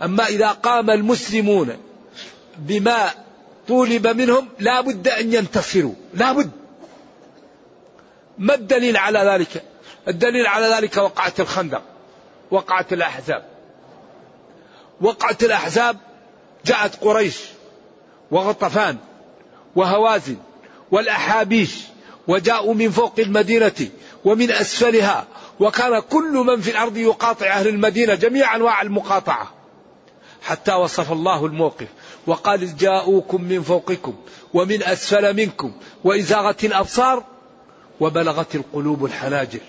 أما 0.03 0.25
إذا 0.25 0.51
قام 0.51 0.89
المسلمون 0.89 1.77
بما 2.57 3.09
طولب 3.67 4.07
منهم 4.07 4.47
لا 4.59 4.81
بد 4.81 5.07
أن 5.07 5.33
ينتصروا. 5.33 5.93
لا 6.13 6.31
بد. 6.31 6.51
ما 8.37 8.53
الدليل 8.53 8.97
على 8.97 9.19
ذلك؟ 9.19 9.63
الدليل 10.07 10.47
على 10.47 10.65
ذلك 10.65 10.97
وقعت 10.97 11.39
الخندق 11.39 11.81
وقعت 12.51 12.93
الأحزاب. 12.93 13.45
وقعت 15.01 15.43
الأحزاب 15.43 15.97
جاءت 16.65 16.95
قريش 16.95 17.39
وغطفان 18.31 18.97
وهوازن. 19.75 20.37
والأحابيش 20.91 21.75
وجاءوا 22.27 22.73
من 22.73 22.89
فوق 22.89 23.13
المدينة 23.19 23.89
ومن 24.25 24.51
أسفلها 24.51 25.27
وكان 25.59 25.99
كل 25.99 26.31
من 26.47 26.61
في 26.61 26.71
الأرض 26.71 26.97
يقاطع 26.97 27.47
أهل 27.47 27.67
المدينة 27.67 28.15
جميع 28.15 28.55
أنواع 28.55 28.81
المقاطعة. 28.81 29.51
حتى 30.41 30.73
وصف 30.73 31.11
الله 31.11 31.45
الموقف 31.45 31.87
وقال 32.27 32.77
جاءوكم 32.77 33.43
من 33.43 33.61
فوقكم 33.61 34.15
ومن 34.53 34.83
أسفل 34.83 35.33
منكم 35.33 35.71
وإزاغت 36.03 36.65
الأبصار 36.65 37.23
وبلغت 37.99 38.55
القلوب 38.55 39.05
الحناجر 39.05 39.59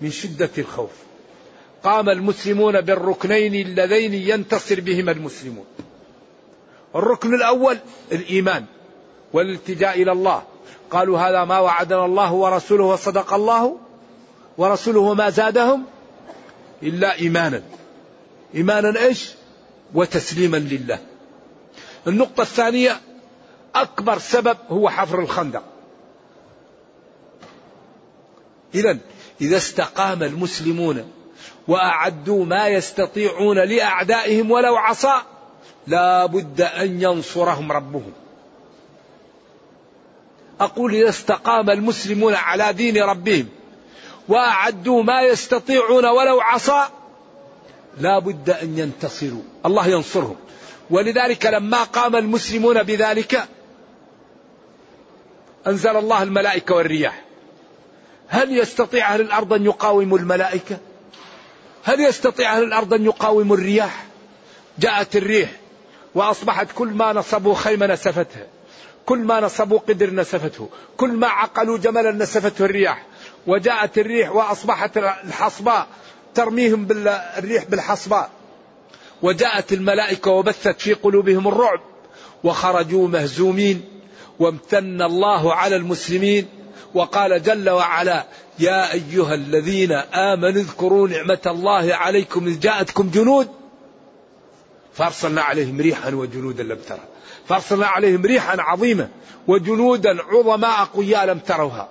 من 0.00 0.10
شدة 0.10 0.50
الخوف. 0.58 0.90
قام 1.84 2.08
المسلمون 2.08 2.80
بالركنين 2.80 3.54
اللذين 3.54 4.14
ينتصر 4.14 4.80
بهما 4.80 5.12
المسلمون. 5.12 5.66
الركن 6.94 7.34
الأول 7.34 7.78
الإيمان. 8.12 8.64
والالتجاء 9.32 10.02
إلى 10.02 10.12
الله. 10.12 10.42
قالوا 10.90 11.18
هذا 11.18 11.44
ما 11.44 11.58
وعدنا 11.58 12.04
الله 12.04 12.32
ورسوله 12.32 12.84
وصدق 12.84 13.34
الله 13.34 13.76
ورسوله 14.58 15.14
ما 15.14 15.30
زادهم 15.30 15.84
إلا 16.82 17.18
إيمانا. 17.18 17.62
إيمانا 18.54 19.00
إيش؟ 19.00 19.30
وتسليما 19.94 20.56
لله. 20.56 20.98
النقطة 22.06 22.42
الثانية 22.42 23.00
أكبر 23.74 24.18
سبب 24.18 24.56
هو 24.68 24.88
حفر 24.88 25.20
الخندق. 25.20 25.62
إذا 28.74 28.98
إذا 29.40 29.56
استقام 29.56 30.22
المسلمون 30.22 31.12
وأعدوا 31.68 32.44
ما 32.44 32.68
يستطيعون 32.68 33.58
لأعدائهم 33.58 34.50
ولو 34.50 34.76
عصى 34.76 35.14
لا 35.86 36.26
بد 36.26 36.60
أن 36.60 37.02
ينصرهم 37.02 37.72
ربهم. 37.72 38.12
أقول 40.60 40.94
إذا 40.94 41.08
استقام 41.08 41.70
المسلمون 41.70 42.34
على 42.34 42.72
دين 42.72 43.02
ربهم 43.02 43.48
وأعدوا 44.28 45.02
ما 45.02 45.22
يستطيعون 45.22 46.06
ولو 46.06 46.40
عصى 46.40 46.86
لا 47.98 48.18
بد 48.18 48.50
أن 48.50 48.78
ينتصروا. 48.78 49.42
الله 49.66 49.86
ينصرهم. 49.86 50.36
ولذلك 50.90 51.46
لما 51.46 51.82
قام 51.82 52.16
المسلمون 52.16 52.82
بذلك 52.82 53.48
أنزل 55.66 55.96
الله 55.96 56.22
الملائكة 56.22 56.74
والرياح. 56.74 57.24
هل 58.28 58.58
يستطيع 58.58 59.14
أهل 59.14 59.20
الأرض 59.20 59.52
أن 59.52 59.64
يقاوموا 59.64 60.18
الملائكة؟ 60.18 60.78
هل 61.84 62.00
يستطيع 62.00 62.56
أهل 62.56 62.62
الأرض 62.62 62.94
أن 62.94 63.04
يقاوموا 63.04 63.56
الرياح؟ 63.56 64.04
جاءت 64.78 65.16
الريح 65.16 65.50
وأصبحت 66.14 66.68
كل 66.74 66.88
ما 66.88 67.12
نصبوا 67.12 67.54
خيمة 67.54 67.86
نسفتها. 67.86 68.46
كل 69.06 69.18
ما 69.18 69.40
نصبوا 69.40 69.78
قدر 69.78 70.14
نسفته 70.14 70.68
كل 70.96 71.12
ما 71.12 71.26
عقلوا 71.26 71.78
جملا 71.78 72.12
نسفته 72.12 72.64
الرياح 72.64 73.06
وجاءت 73.46 73.98
الريح 73.98 74.30
وأصبحت 74.30 74.98
الحصباء 74.98 75.86
ترميهم 76.34 76.84
بالريح 76.84 77.64
بالحصباء. 77.64 78.30
وجاءت 79.22 79.72
الملائكة 79.72 80.30
وبثت 80.30 80.80
في 80.80 80.94
قلوبهم 80.94 81.48
الرعب 81.48 81.80
وخرجوا 82.44 83.08
مهزومين 83.08 83.84
وامتن 84.38 85.02
الله 85.02 85.54
على 85.54 85.76
المسلمين 85.76 86.48
وقال 86.94 87.42
جل 87.42 87.70
وعلا 87.70 88.24
يا 88.58 88.92
أيها 88.92 89.34
الذين 89.34 89.92
آمنوا 89.92 90.60
اذكروا 90.60 91.08
نعمة 91.08 91.38
الله 91.46 91.94
عليكم 91.94 92.46
إذ 92.46 92.60
جاءتكم 92.60 93.10
جنود 93.10 93.48
فأرسلنا 94.94 95.42
عليهم 95.42 95.80
ريحا 95.80 96.14
وجنودا 96.14 96.62
لم 96.62 96.78
ترى. 96.88 97.09
فأرسلنا 97.50 97.86
عليهم 97.86 98.22
ريحا 98.26 98.56
عظيمة 98.60 99.08
وجنودا 99.48 100.22
عظماء 100.22 100.82
أقوياء 100.82 101.26
لم 101.26 101.38
تروها. 101.38 101.88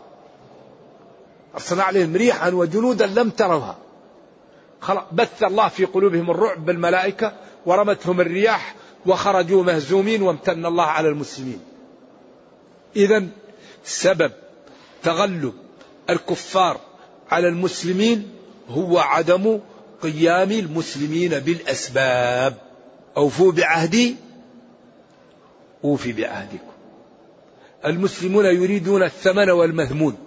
أرسلنا 1.54 1.84
عليهم 1.84 2.16
ريحا 2.16 2.50
وجنودا 2.50 3.08
لم 3.08 3.30
تروها. 3.30 3.78
بث 5.12 5.44
الله 5.44 5.68
في 5.68 5.86
قلوبهم 5.86 6.32
الرعب 6.32 6.66
بالملائكة 6.66 7.34
ورمتهم 7.66 8.22
الرياح 8.22 8.76
وخرجوا 9.06 9.64
مهزومين 9.64 10.22
وامتن 10.22 10.66
الله 10.66 10.84
على 10.84 11.08
المسلمين. 11.08 11.60
إذا 12.96 13.28
سبب 13.84 14.32
تغلب 15.04 15.54
الكفار 16.10 16.80
على 17.32 17.48
المسلمين 17.48 18.32
هو 18.70 19.00
عدم 19.00 19.60
قيام 20.02 20.52
المسلمين 20.52 21.40
بالأسباب. 21.40 22.58
أوفوا 23.18 23.52
بعهدي 23.52 24.16
أوفي 25.84 26.14
بعهدكم. 26.14 26.72
المسلمون 27.86 28.46
يريدون 28.46 29.04
الثمن 29.04 29.50
والمذمون 29.50 30.18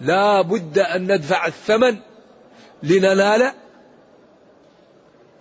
لا 0.00 0.42
بد 0.42 0.78
أن 0.78 1.12
ندفع 1.12 1.46
الثمن 1.46 1.98
لننال 2.82 3.52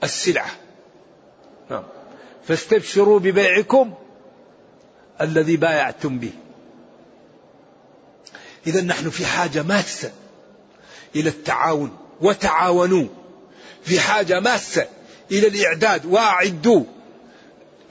السلعة. 0.04 0.52
نعم. 1.70 1.84
فاستبشروا 2.48 3.20
ببيعكم 3.20 3.94
الذي 5.22 5.58
بايعتم 5.58 6.20
به. 6.20 6.32
إذا 8.68 8.82
نحن 8.82 9.10
في 9.10 9.26
حاجة 9.26 9.64
ماسة 9.64 10.12
إلى 11.16 11.30
التعاون. 11.30 11.98
وتعاونوا. 12.22 13.08
في 13.84 14.00
حاجة 14.00 14.40
ماسة 14.40 14.88
إلى 15.32 15.48
الإعداد. 15.48 16.06
وأعدوا. 16.06 16.84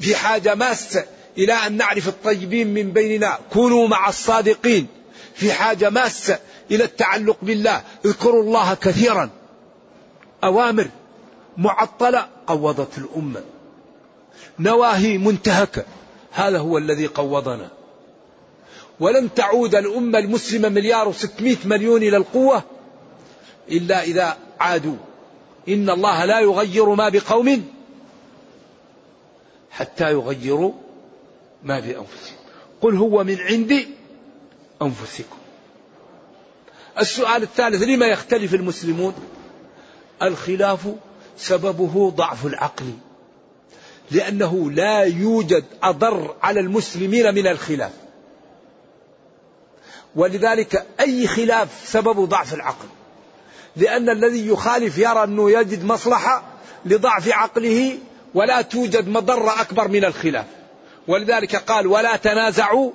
في 0.00 0.16
حاجة 0.16 0.54
ماسة 0.54 1.04
إلى 1.38 1.52
أن 1.52 1.76
نعرف 1.76 2.08
الطيبين 2.08 2.74
من 2.74 2.92
بيننا. 2.92 3.38
كونوا 3.52 3.88
مع 3.88 4.08
الصادقين. 4.08 4.86
في 5.34 5.52
حاجة 5.52 5.90
ماسة 5.90 6.38
إلى 6.70 6.84
التعلق 6.84 7.36
بالله. 7.42 7.82
اذكروا 8.04 8.42
الله 8.42 8.74
كثيرا. 8.74 9.30
أوامر 10.44 10.88
معطلة 11.56 12.28
قوضت 12.46 12.98
الأمة. 12.98 13.42
نواهي 14.58 15.18
منتهكة. 15.18 15.84
هذا 16.32 16.58
هو 16.58 16.78
الذي 16.78 17.06
قوضنا. 17.06 17.68
ولن 19.00 19.34
تعود 19.34 19.74
الأمة 19.74 20.18
المسلمة 20.18 20.68
مليار 20.68 21.08
وستمائة 21.08 21.56
مليون 21.64 22.02
إلى 22.02 22.16
القوة 22.16 22.62
إلا 23.70 24.02
إذا 24.02 24.36
عادوا. 24.60 24.96
إن 25.68 25.90
الله 25.90 26.24
لا 26.24 26.40
يغير 26.40 26.94
ما 26.94 27.08
بقوم 27.08 27.73
حتى 29.78 30.12
يغيروا 30.12 30.72
ما 31.62 31.80
بأنفسهم 31.80 32.36
قل 32.82 32.96
هو 32.96 33.24
من 33.24 33.40
عند 33.40 33.86
أنفسكم. 34.82 35.36
السؤال 36.98 37.42
الثالث 37.42 37.82
لما 37.82 38.06
يختلف 38.06 38.54
المسلمون؟ 38.54 39.14
الخلاف 40.22 40.94
سببه 41.36 42.10
ضعف 42.10 42.46
العقل. 42.46 42.92
لأنه 44.10 44.70
لا 44.70 45.02
يوجد 45.02 45.64
أضر 45.82 46.34
على 46.42 46.60
المسلمين 46.60 47.34
من 47.34 47.46
الخلاف. 47.46 47.92
ولذلك 50.16 50.86
أي 51.00 51.26
خلاف 51.26 51.68
سبب 51.84 52.24
ضعف 52.24 52.54
العقل. 52.54 52.88
لأن 53.76 54.10
الذي 54.10 54.48
يخالف 54.48 54.98
يرى 54.98 55.24
أنه 55.24 55.50
يجد 55.50 55.84
مصلحة 55.84 56.42
لضعف 56.84 57.28
عقله 57.28 57.98
ولا 58.34 58.62
توجد 58.62 59.08
مضرة 59.08 59.60
أكبر 59.60 59.88
من 59.88 60.04
الخلاف. 60.04 60.46
ولذلك 61.08 61.56
قال 61.56 61.86
ولا 61.86 62.16
تنازعوا 62.16 62.90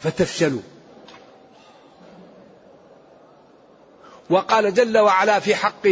فتفشلوا. 0.00 0.62
وقال 4.30 4.74
جل 4.74 4.98
وعلا 4.98 5.40
في 5.40 5.54
حق 5.54 5.88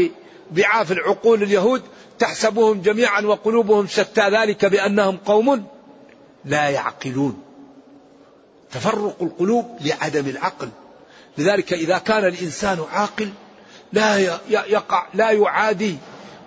ضعاف 0.53 0.92
العقول 0.92 1.42
اليهود 1.42 1.83
تحسبهم 2.18 2.83
جميعا 2.83 3.20
وقلوبهم 3.20 3.87
شتى 3.87 4.29
ذلك 4.29 4.64
بأنهم 4.64 5.16
قوم 5.16 5.66
لا 6.44 6.68
يعقلون. 6.68 7.42
تفرق 8.72 9.16
القلوب 9.22 9.79
لعدم 9.81 10.29
العقل. 10.29 10.68
لذلك 11.38 11.72
إذا 11.72 11.98
كان 11.98 12.24
الإنسان 12.24 12.85
عاقل 12.92 13.31
لا 13.92 14.18
يقع 14.48 15.07
لا 15.14 15.31
يعادي 15.31 15.96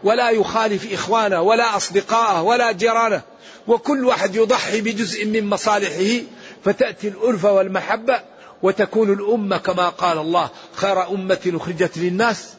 ولا 0.04 0.30
يخالف 0.30 0.94
إخوانه 0.94 1.42
ولا 1.42 1.78
أصدقائه 1.78 2.42
ولا 2.42 2.72
جيرانه. 2.72 3.22
وكل 3.68 4.06
واحد 4.06 4.36
يضحي 4.36 4.82
بجزء 4.82 5.26
من 5.26 5.50
مصالحه 5.50 6.24
فتأتي 6.66 7.08
الألفة 7.08 7.52
والمحبة 7.52 8.22
وتكون 8.64 9.14
الأمة 9.14 9.58
كما 9.58 9.90
قال 9.90 10.18
الله 10.18 10.50
خير 10.74 11.10
أمة 11.10 11.52
أخرجت 11.56 11.98
للناس 11.98 12.54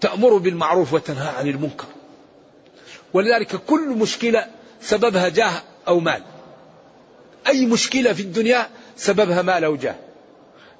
تأمر 0.00 0.36
بالمعروف 0.36 0.92
وتنهى 0.92 1.28
عن 1.28 1.48
المنكر. 1.48 1.86
ولذلك 3.12 3.56
كل 3.56 3.88
مشكلة 3.88 4.46
سببها 4.82 5.28
جاه 5.28 5.62
أو 5.88 6.00
مال. 6.00 6.22
أي 7.46 7.66
مشكلة 7.66 8.12
في 8.12 8.22
الدنيا 8.22 8.70
سببها 8.96 9.42
مال 9.42 9.64
أو 9.64 9.76
جاه. 9.76 9.96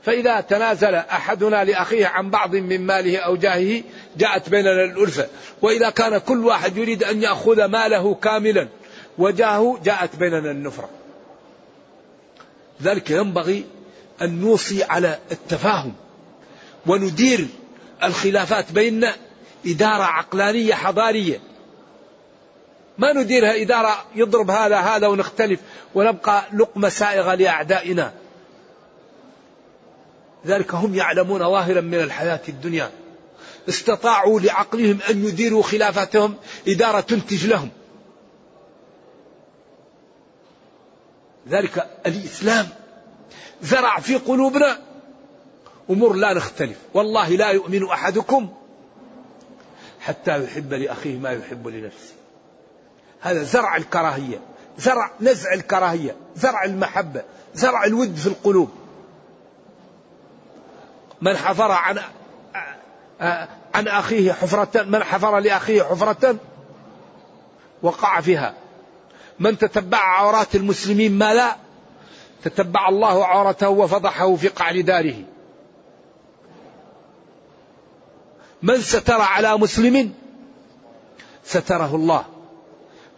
فإذا 0.04 0.40
تنازل 0.40 0.94
أحدنا 0.94 1.64
لأخيه 1.64 2.06
عن 2.06 2.30
بعض 2.30 2.56
من 2.56 2.86
ماله 2.86 3.18
أو 3.18 3.36
جاهه 3.36 3.82
جاءت 4.16 4.48
بيننا 4.48 4.84
الألفة. 4.84 5.26
وإذا 5.62 5.90
كان 5.90 6.18
كل 6.18 6.44
واحد 6.44 6.76
يريد 6.76 7.04
أن 7.04 7.22
يأخذ 7.22 7.64
ماله 7.64 8.14
كاملا 8.14 8.68
وجاهه 9.18 9.80
جاءت 9.84 10.16
بيننا 10.16 10.50
النفرة. 10.50 10.88
ذلك 12.82 13.10
ينبغي 13.10 13.64
أن 14.22 14.40
نوصي 14.40 14.84
على 14.84 15.18
التفاهم 15.32 15.94
وندير 16.86 17.46
الخلافات 18.02 18.72
بيننا 18.72 19.16
إدارة 19.66 20.02
عقلانية 20.02 20.74
حضارية. 20.74 21.40
ما 22.98 23.12
نديرها 23.12 23.62
إدارة 23.62 24.04
يضرب 24.14 24.50
هذا 24.50 24.76
هذا 24.76 25.06
ونختلف 25.06 25.60
ونبقى 25.94 26.44
لقمة 26.52 26.88
سائغة 26.88 27.34
لأعدائنا. 27.34 28.12
ذلك 30.46 30.74
هم 30.74 30.94
يعلمون 30.94 31.38
ظاهرا 31.38 31.80
من 31.80 31.94
الحياة 31.94 32.40
الدنيا. 32.48 32.90
استطاعوا 33.68 34.40
لعقلهم 34.40 34.98
أن 35.10 35.24
يديروا 35.24 35.62
خلافاتهم 35.62 36.34
إدارة 36.68 37.00
تنتج 37.00 37.46
لهم. 37.46 37.70
ذلك 41.48 41.86
الإسلام. 42.06 42.68
زرع 43.62 44.00
في 44.00 44.16
قلوبنا 44.16 44.78
أمور 45.90 46.12
لا 46.12 46.34
نختلف. 46.34 46.76
والله 46.94 47.28
لا 47.28 47.50
يؤمن 47.50 47.88
أحدكم 47.88 48.48
حتى 50.00 50.44
يحب 50.44 50.72
لأخيه 50.72 51.18
ما 51.18 51.30
يحب 51.30 51.68
لنفسه. 51.68 52.14
هذا 53.20 53.42
زرع 53.42 53.76
الكراهية 53.76 54.40
زرع 54.78 55.10
نزع 55.20 55.52
الكراهية 55.52 56.16
زرع 56.36 56.64
المحبة 56.64 57.22
زرع 57.54 57.84
الود 57.84 58.16
في 58.16 58.26
القلوب. 58.26 58.70
من 61.22 61.36
حفر 61.36 61.70
عن 61.70 61.98
عن 63.74 63.88
أخيه 63.88 64.32
حفرة 64.32 64.82
من 64.82 65.04
حفر 65.04 65.38
لأخيه 65.38 65.82
حفرة 65.82 66.36
وقع 67.82 68.20
فيها. 68.20 68.54
من 69.38 69.58
تتبع 69.58 69.98
عورات 69.98 70.54
المسلمين 70.54 71.18
ما 71.18 71.34
لا 71.34 71.56
تتبع 72.44 72.88
الله 72.88 73.26
عورته 73.26 73.68
وفضحه 73.68 74.34
في 74.36 74.48
قعر 74.48 74.80
داره. 74.80 75.24
من 78.62 78.80
ستر 78.80 79.20
على 79.20 79.58
مسلم 79.58 80.14
ستره 81.44 81.94
الله. 81.94 82.24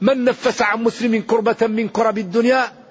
من 0.01 0.25
نفس 0.25 0.63
عن 0.63 0.83
مسلم 0.83 1.23
كربة 1.23 1.67
من 1.67 1.89
كرب 1.89 2.19
الدنيا 2.19 2.84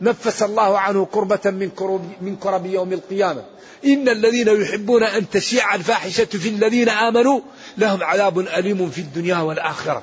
نفس 0.00 0.42
الله 0.42 0.78
عنه 0.78 1.06
كربة 1.12 1.40
من 1.44 1.70
كرب, 1.70 2.12
من 2.20 2.36
كرب 2.36 2.66
يوم 2.66 2.92
القيامة. 2.92 3.44
إن 3.84 4.08
الذين 4.08 4.62
يحبون 4.62 5.02
أن 5.02 5.30
تشيع 5.30 5.74
الفاحشة 5.74 6.24
في 6.24 6.48
الذين 6.48 6.88
آمنوا 6.88 7.40
لهم 7.78 8.04
عذاب 8.04 8.38
أليم 8.38 8.90
في 8.90 9.00
الدنيا 9.00 9.38
والآخرة. 9.38 10.02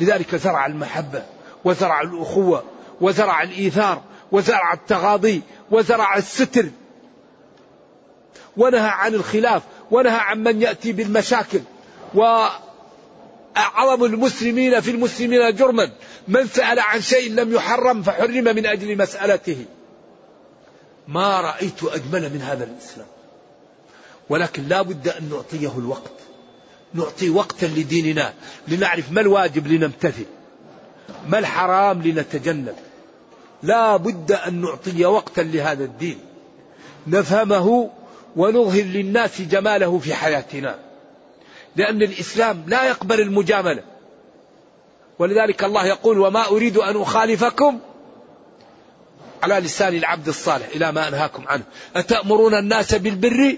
لذلك 0.00 0.36
زرع 0.36 0.66
المحبة 0.66 1.22
وزرع 1.64 2.00
الأخوة 2.00 2.64
وزرع 3.00 3.42
الإيثار 3.42 4.02
وزرع 4.32 4.72
التغاضي 4.72 5.42
وزرع 5.70 6.16
الستر. 6.16 6.66
ونهى 8.56 8.88
عن 8.88 9.14
الخلاف 9.14 9.62
ونهى 9.90 10.18
عن 10.18 10.42
من 10.42 10.62
يأتي 10.62 10.92
بالمشاكل. 10.92 11.60
وأعظم 13.58 14.04
المسلمين 14.04 14.80
في 14.80 14.90
المسلمين 14.90 15.54
جرما. 15.54 15.90
من 16.28 16.46
سأل 16.46 16.78
عن 16.78 17.00
شيء 17.00 17.32
لم 17.32 17.52
يحرم 17.52 18.02
فحرم 18.02 18.44
من 18.44 18.66
أجل 18.66 18.98
مسألته. 18.98 19.64
ما 21.08 21.40
رأيت 21.40 21.84
أجمل 21.84 22.22
من 22.22 22.42
هذا 22.42 22.64
الإسلام. 22.64 23.06
ولكن 24.28 24.68
لا 24.68 24.82
بد 24.82 25.08
أن 25.08 25.28
نعطيه 25.30 25.78
الوقت. 25.78 26.12
نعطي 26.94 27.30
وقتا 27.30 27.66
لديننا. 27.66 28.34
لنعرف 28.68 29.12
ما 29.12 29.20
الواجب 29.20 29.66
لنمتثل. 29.66 30.26
ما 31.28 31.38
الحرام 31.38 32.02
لنتجنب. 32.02 32.74
لا 33.62 33.96
بد 33.96 34.32
أن 34.32 34.60
نعطي 34.60 35.04
وقتا 35.04 35.40
لهذا 35.40 35.84
الدين. 35.84 36.18
نفهمه 37.06 37.90
ونظهر 38.36 38.82
للناس 38.82 39.40
جماله 39.40 39.98
في 39.98 40.14
حياتنا. 40.14 40.87
لأن 41.76 42.02
الإسلام 42.02 42.64
لا 42.66 42.84
يقبل 42.84 43.20
المجاملة. 43.20 43.82
ولذلك 45.18 45.64
الله 45.64 45.86
يقول 45.86 46.18
وما 46.18 46.48
أريد 46.48 46.76
أن 46.76 47.00
أخالفكم 47.02 47.78
على 49.42 49.54
لسان 49.54 49.94
العبد 49.94 50.28
الصالح 50.28 50.66
إلى 50.74 50.92
ما 50.92 51.08
أنهاكم 51.08 51.48
عنه. 51.48 51.62
أتأمرون 51.96 52.54
الناس 52.54 52.94
بالبر 52.94 53.56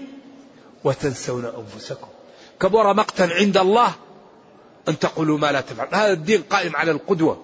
وتنسون 0.83 1.45
أنفسكم. 1.45 2.07
كبر 2.59 2.93
مقتا 2.93 3.23
عند 3.23 3.57
الله 3.57 3.93
أن 4.89 4.99
تقولوا 4.99 5.37
ما 5.37 5.51
لا 5.51 5.61
تفعل 5.61 5.87
هذا 5.91 6.13
الدين 6.13 6.41
قائم 6.41 6.75
على 6.75 6.91
القدوة 6.91 7.43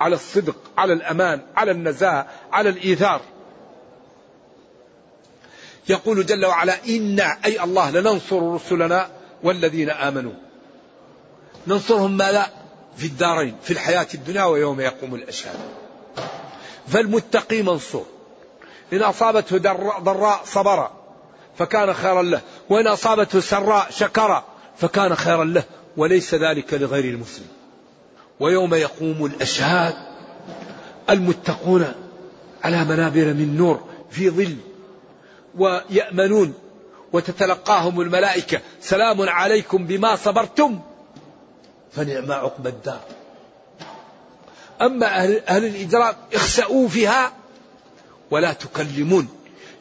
على 0.00 0.14
الصدق 0.14 0.56
على 0.78 0.92
الأمان 0.92 1.40
على 1.56 1.70
النزاهة 1.70 2.26
على 2.52 2.68
الإيثار. 2.68 3.20
يقول 5.88 6.26
جل 6.26 6.46
وعلا 6.46 6.74
إنا 6.88 7.38
أي 7.44 7.64
الله 7.64 7.90
لننصر 7.90 8.54
رسلنا 8.54 9.10
والذين 9.42 9.90
آمنوا. 9.90 10.32
ننصرهم 11.66 12.16
ماذا؟ 12.16 12.46
في 12.96 13.06
الدارين 13.06 13.56
في 13.62 13.70
الحياة 13.70 14.06
الدنيا 14.14 14.44
ويوم 14.44 14.80
يقوم 14.80 15.14
الأشهاد. 15.14 15.56
فالمتقي 16.88 17.62
منصور 17.62 18.06
إن 18.92 19.02
أصابته 19.02 19.58
ضراء 20.02 20.40
صبر 20.44 20.90
فكان 21.58 21.94
خيرا 21.94 22.22
له. 22.22 22.40
وإن 22.70 22.86
أصابته 22.86 23.40
سراء 23.40 23.86
شكر 23.90 24.42
فكان 24.76 25.14
خيرا 25.14 25.44
له. 25.44 25.64
وليس 25.96 26.34
ذلك 26.34 26.74
لغير 26.74 27.04
المسلم. 27.04 27.46
ويوم 28.40 28.74
يقوم 28.74 29.26
الأشهاد 29.26 29.94
المتقون 31.10 31.92
على 32.64 32.84
منابر 32.84 33.24
من 33.24 33.56
نور 33.56 33.80
في 34.10 34.30
ظل 34.30 34.56
ويأمنون 35.58 36.54
وتتلقاهم 37.12 38.00
الملائكة. 38.00 38.60
سلام 38.80 39.28
عليكم 39.28 39.86
بما 39.86 40.16
صبرتم. 40.16 40.80
فنعم 41.92 42.32
عقب 42.32 42.66
الدار. 42.66 43.00
أما 44.82 45.06
أهل, 45.06 45.42
أهل 45.48 45.64
الإجرام 45.64 46.14
اخسأوا 46.34 46.88
فيها 46.88 47.32
ولا 48.30 48.52
تكلمون. 48.52 49.28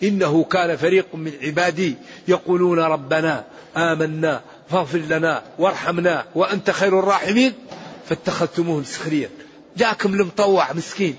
إنه 0.03 0.43
كان 0.43 0.77
فريق 0.77 1.15
من 1.15 1.33
عبادي 1.41 1.95
يقولون 2.27 2.79
ربنا 2.79 3.43
آمنا 3.77 4.41
فاغفر 4.69 4.97
لنا 4.97 5.43
وارحمنا 5.59 6.25
وأنت 6.35 6.71
خير 6.71 6.99
الراحمين. 6.99 7.53
فاتخذتموهم 8.09 8.83
سخريا 8.83 9.29
جاكم 9.77 10.13
المطوع 10.13 10.73
مسكين. 10.73 11.17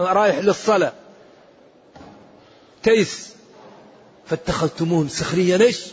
رايح 0.00 0.38
للصلاة. 0.38 0.92
تيس. 2.82 3.33
فاتخذتموهم 4.26 5.08
سخريا 5.08 5.60
إيش؟ 5.60 5.86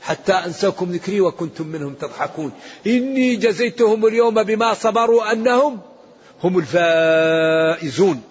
حتى 0.00 0.32
أنساكم 0.32 0.92
ذكري 0.92 1.20
وكنتم 1.20 1.66
منهم 1.66 1.94
تضحكون. 1.94 2.52
إني 2.86 3.36
جزيتهم 3.36 4.06
اليوم 4.06 4.42
بما 4.42 4.74
صبروا 4.74 5.32
أنهم 5.32 5.80
هم 6.44 6.58
الفائزون. 6.58 8.22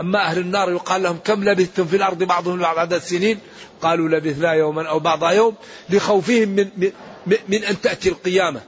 أما 0.00 0.18
أهل 0.18 0.38
النار 0.38 0.70
يقال 0.70 1.02
لهم 1.02 1.18
كم 1.24 1.44
لبثتم 1.44 1.86
في 1.86 1.96
الأرض 1.96 2.22
بعضهم 2.22 2.58
بعض 2.58 2.78
عدد 2.78 2.98
سنين؟ 2.98 3.38
قالوا 3.82 4.08
لبثنا 4.08 4.52
يوما 4.52 4.88
أو 4.88 4.98
بعض 4.98 5.32
يوم 5.32 5.54
لخوفهم 5.90 6.48
من, 6.48 6.68
من, 6.76 7.36
من 7.48 7.64
أن 7.64 7.80
تأتي 7.80 8.08
القيامة. 8.08 8.60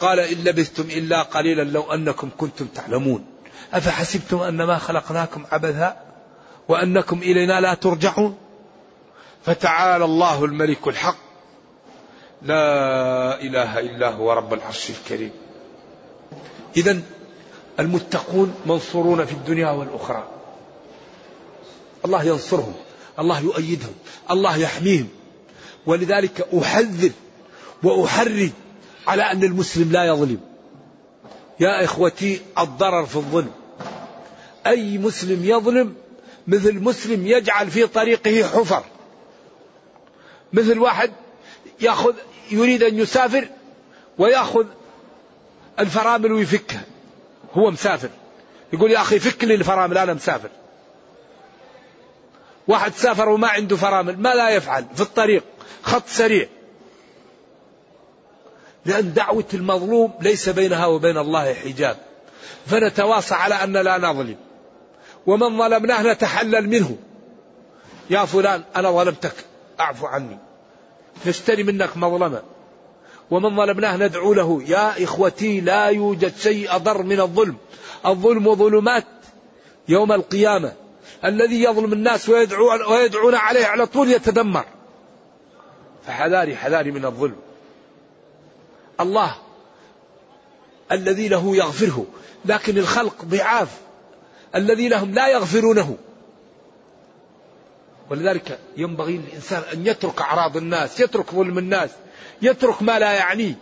قال 0.00 0.20
إن 0.20 0.36
لبثتم 0.44 0.82
إلا 0.82 1.22
قليلا 1.22 1.62
لو 1.62 1.92
أنكم 1.92 2.30
كنتم 2.38 2.66
تعلمون. 2.66 3.24
أفحسبتم 3.72 4.40
انما 4.40 4.78
خلقناكم 4.78 5.44
عبثا؟ 5.52 6.11
وأنكم 6.68 7.18
إلينا 7.18 7.60
لا 7.60 7.74
ترجعون. 7.74 8.36
فتعالى 9.44 10.04
الله 10.04 10.44
الملك 10.44 10.88
الحق. 10.88 11.16
لا 12.42 13.40
إله 13.40 13.78
إلا 13.78 14.10
هو 14.10 14.32
رب 14.32 14.54
العرش 14.54 14.90
الكريم. 14.90 15.30
اذا 16.76 17.00
المتقون 17.80 18.54
منصورون 18.66 19.24
في 19.24 19.32
الدنيا 19.32 19.70
والأخرى. 19.70 20.28
الله 22.04 22.24
ينصرهم 22.24 22.74
الله 23.18 23.40
يؤيدهم 23.40 23.94
الله 24.30 24.56
يحميهم. 24.56 25.08
ولذلك 25.86 26.48
أحذر 26.58 27.10
واحرج 27.82 28.50
على 29.06 29.22
أن 29.22 29.44
المسلم 29.44 29.92
لا 29.92 30.04
يظلم. 30.04 30.40
يا 31.60 31.84
إخوتي 31.84 32.40
الضرر 32.58 33.06
في 33.06 33.16
الظلم. 33.16 33.50
أي 34.66 34.98
مسلم 34.98 35.44
يظلم 35.44 35.94
مثل 36.46 36.80
مسلم 36.80 37.26
يجعل 37.26 37.70
في 37.70 37.86
طريقه 37.86 38.42
حفر. 38.48 38.84
مثل 40.52 40.78
واحد 40.78 41.12
ياخذ 41.80 42.14
يريد 42.50 42.82
أن 42.82 42.98
يسافر 42.98 43.48
وياخذ 44.18 44.66
الفرامل 45.78 46.32
ويفكها. 46.32 46.84
هو 47.54 47.70
مسافر. 47.70 48.08
يقول 48.72 48.90
يا 48.90 49.00
أخي 49.00 49.18
فك 49.18 49.44
لي 49.44 49.54
الفرامل 49.54 49.98
أنا 49.98 50.14
مسافر. 50.14 50.50
واحد 52.68 52.92
سافر 52.92 53.28
وما 53.28 53.48
عنده 53.48 53.76
فرامل 53.76 54.18
ما 54.18 54.34
لا 54.34 54.50
يفعل 54.50 54.86
في 54.94 55.00
الطريق 55.00 55.44
خط 55.82 56.06
سريع. 56.06 56.48
لأن 58.86 59.12
دعوة 59.14 59.44
المظلوم 59.54 60.12
ليس 60.20 60.48
بينها 60.48 60.86
وبين 60.86 61.18
الله 61.18 61.54
حجاب. 61.54 61.96
فنتواصى 62.66 63.34
على 63.34 63.54
أن 63.54 63.72
لا 63.72 63.98
نظلم. 63.98 64.36
ومن 65.26 65.58
ظلمناه 65.58 66.12
نتحلل 66.12 66.68
منه. 66.68 66.96
يا 68.10 68.24
فلان 68.24 68.62
أنا 68.76 68.90
ظلمتك. 68.90 69.34
أعفو 69.80 70.06
عني. 70.06 70.38
نشتري 71.26 71.62
منك 71.62 71.96
مظلمة. 71.96 72.42
ومن 73.30 73.56
ظلمناه 73.56 73.96
ندعو 73.96 74.34
له. 74.34 74.62
يا 74.66 75.04
إخوتي 75.04 75.60
لا 75.60 75.86
يوجد 75.86 76.36
شيء 76.36 76.76
أضر 76.76 77.02
من 77.02 77.20
الظلم. 77.20 77.56
الظلم 78.06 78.54
ظلمات 78.54 79.04
يوم 79.88 80.12
القيامة. 80.12 80.72
الذي 81.24 81.62
يظلم 81.62 81.92
الناس 81.92 82.28
ويدعو 82.28 82.92
ويدعون 82.92 83.34
عليه 83.34 83.66
على 83.66 83.86
طول 83.86 84.10
يتدمر. 84.10 84.64
فحذاري 86.06 86.56
حذاري 86.56 86.90
من 86.90 87.04
الظلم. 87.04 87.36
الله 89.00 89.34
الذي 90.92 91.28
له 91.28 91.56
يغفره. 91.56 92.06
لكن 92.44 92.78
الخلق 92.78 93.24
ضعاف. 93.24 93.80
الذي 94.56 94.88
لهم 94.88 95.14
لا 95.14 95.28
يغفرونه. 95.28 95.96
ولذلك 98.10 98.58
ينبغي 98.76 99.16
للإنسان 99.16 99.62
أن 99.72 99.86
يترك 99.86 100.20
أعراض 100.20 100.56
الناس 100.56 101.00
يترك 101.00 101.30
ظلم 101.30 101.58
الناس 101.58 101.90
يترك 102.42 102.82
ما 102.82 102.98
لا 102.98 103.12
يعنيه 103.12 103.54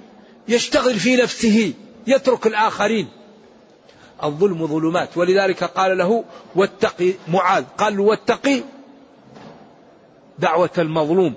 يشتغل 0.48 0.94
في 0.94 1.16
نفسه 1.16 1.74
يترك 2.06 2.46
الآخرين. 2.46 3.08
الظلم 4.24 4.66
ظلمات. 4.66 5.16
ولذلك 5.16 5.64
قال 5.64 5.98
له 5.98 6.24
واتقي 6.54 7.12
معاذ. 7.28 7.64
قال 7.78 8.00
واتقي 8.00 8.62
دعوة 10.38 10.70
المظلوم 10.78 11.34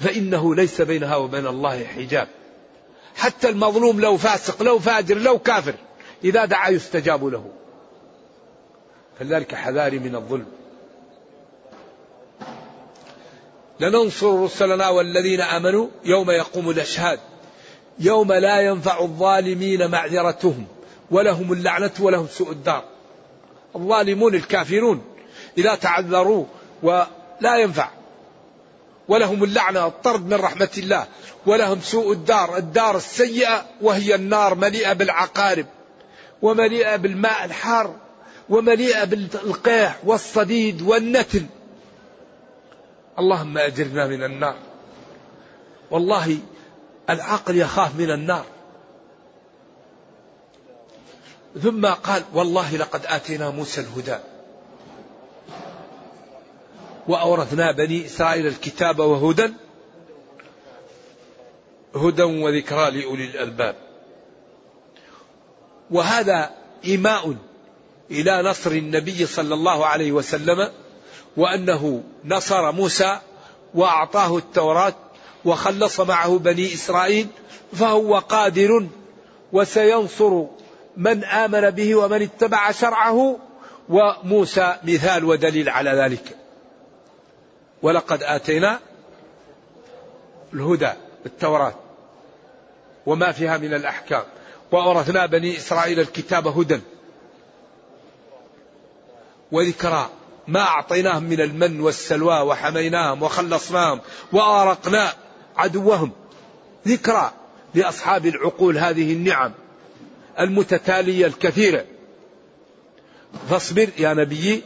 فإنه 0.00 0.54
ليس 0.54 0.80
بينها 0.80 1.16
وبين 1.16 1.46
الله 1.46 1.84
حجاب. 1.84 2.28
حتى 3.16 3.48
المظلوم 3.48 4.00
لو 4.00 4.16
فاسق 4.16 4.62
لو 4.62 4.78
فاجر 4.78 5.18
لو 5.18 5.38
كافر 5.38 5.74
إذا 6.24 6.44
دعا 6.44 6.68
يستجاب 6.68 7.24
له. 7.26 7.63
فلذلك 9.18 9.54
حذاري 9.54 9.98
من 9.98 10.14
الظلم. 10.14 10.46
لننصر 13.80 14.42
رسلنا 14.44 14.88
والذين 14.88 15.40
آمنوا 15.40 15.88
يوم 16.04 16.30
يقوم 16.30 16.70
الأشهاد 16.70 17.20
يوم 17.98 18.32
لا 18.32 18.60
ينفع 18.60 19.00
الظالمين 19.00 19.90
معذرتهم 19.90 20.66
ولهم 21.10 21.52
اللعنة 21.52 21.90
ولهم 22.00 22.26
سوء 22.26 22.50
الدار. 22.50 22.84
الظالمون 23.76 24.34
الكافرون 24.34 25.02
إذا 25.58 25.74
تعذروا 25.74 26.44
ولا 26.82 27.56
ينفع 27.56 27.88
ولهم 29.08 29.44
اللعنة 29.44 29.86
الطرد 29.86 30.26
من 30.26 30.34
رحمة 30.34 30.70
الله 30.78 31.06
ولهم 31.46 31.80
سوء 31.80 32.12
الدار. 32.12 32.56
الدار 32.56 32.96
السيئة 32.96 33.66
وهي 33.80 34.14
النار 34.14 34.54
مليئة 34.54 34.92
بالعقارب 34.92 35.66
ومليئة 36.42 36.96
بالماء 36.96 37.44
الحار. 37.44 37.94
ومليئة 38.48 39.04
بالقيح 39.04 40.00
والصديد 40.04 40.82
والنتن 40.82 41.46
اللهم 43.18 43.58
أجرنا 43.58 44.06
من 44.06 44.24
النار. 44.24 44.56
والله 45.90 46.38
العقل 47.10 47.56
يخاف 47.56 47.96
من 47.96 48.10
النار. 48.10 48.44
ثم 51.62 51.86
قال 51.86 52.22
والله 52.34 52.76
لقد 52.76 53.06
آتينا 53.06 53.50
موسى 53.50 53.80
الهدى. 53.80 54.18
وأورثنا 57.08 57.72
بني 57.72 58.06
إسرائيل 58.06 58.46
الكتاب 58.46 58.98
وهدى. 58.98 59.52
هدى 61.96 62.22
وذكرى 62.22 62.90
لأولي 62.90 63.24
الألباب. 63.24 63.76
وهذا 65.90 66.50
إيماء 66.84 67.36
إلى 68.10 68.42
نصر 68.42 68.70
النبي 68.70 69.26
صلى 69.26 69.54
الله 69.54 69.86
عليه 69.86 70.12
وسلم 70.12 70.70
وأنه 71.36 72.02
نصر 72.24 72.72
موسى 72.72 73.18
وأعطاه 73.74 74.36
التوراة 74.38 74.94
وخلص 75.44 76.00
معه 76.00 76.38
بني 76.38 76.74
إسرائيل 76.74 77.26
فهو 77.72 78.18
قادر 78.18 78.86
وسينصر 79.52 80.44
من 80.96 81.24
آمن 81.24 81.70
به 81.70 81.94
ومن 81.94 82.22
اتبع 82.22 82.70
شرعه 82.70 83.38
وموسى 83.88 84.76
مثال 84.84 85.24
ودليل 85.24 85.68
على 85.68 85.90
ذلك. 85.90 86.36
ولقد 87.82 88.22
آتينا 88.22 88.80
الهدى 90.54 90.92
التوراة 91.26 91.74
وما 93.06 93.32
فيها 93.32 93.56
من 93.56 93.74
الأحكام 93.74 94.22
وأورثنا 94.72 95.26
بني 95.26 95.56
إسرائيل 95.56 96.00
الكتاب 96.00 96.46
هدى. 96.46 96.80
وذكرى 99.54 100.10
ما 100.48 100.60
أعطيناهم 100.60 101.22
من 101.22 101.40
المن 101.40 101.80
والسلوى 101.80 102.40
وحميناهم 102.40 103.22
وخلصناهم 103.22 104.00
وأرقنا 104.32 105.12
عدوهم. 105.56 106.12
ذكرى 106.88 107.32
لأصحاب 107.74 108.26
العقول 108.26 108.78
هذه 108.78 109.12
النعم 109.12 109.52
المتتالية 110.40 111.26
الكثيرة. 111.26 111.84
فاصبر 113.50 113.88
يا 113.98 114.14
نبي 114.14 114.62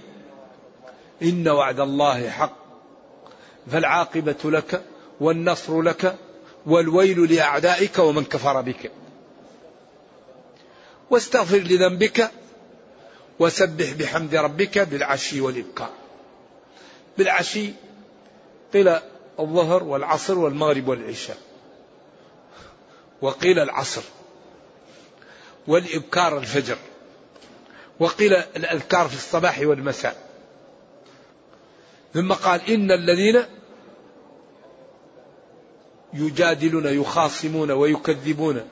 إن 1.22 1.48
وعد 1.48 1.81
الله 1.81 2.31
حق 2.31 2.57
فالعاقبة 3.72 4.37
لك 4.44 4.83
والنصر 5.20 5.83
لك 5.83 6.16
والويل 6.66 7.35
لأعدائك 7.35 7.98
ومن 7.98 8.24
كفر 8.24 8.61
بك. 8.61 8.90
واستغفر 11.11 11.59
لذنبك 11.59 12.31
وسبح 13.38 13.92
بحمد 13.92 14.35
ربك 14.35 14.79
بالعشي 14.79 15.40
والإبكار 15.40 15.90
بالعشي 17.18 17.72
قيل 18.72 18.96
الظهر 19.40 19.85
والعصر 19.85 20.38
والمغرب 20.38 20.88
والعشاء. 20.88 21.37
وقيل 23.22 23.59
العصر 23.59 24.03
والإبكار 25.66 26.38
الفجر. 26.38 26.77
وقيل 28.01 28.33
الأذكار 28.33 29.09
في 29.09 29.14
الصباح 29.14 29.61
والمساء. 29.61 30.29
ثم 32.14 32.33
قال 32.33 32.70
إن 32.70 32.90
الذين 32.92 33.44
يجادلون 36.14 36.87
يخاصمون 36.87 37.70
ويكذبون 37.70 38.68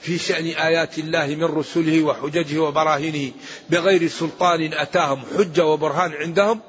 في 0.00 0.18
شأن 0.18 0.46
آيات 0.46 0.98
الله 0.98 1.26
من 1.26 1.44
رسله 1.44 2.02
وحججه 2.02 2.58
وبراهينه 2.58 3.32
بغير 3.70 4.08
سلطان 4.08 4.72
أتاهم 4.72 5.22
حجة 5.36 5.66
وبرهان 5.66 6.12
عندهم 6.12 6.60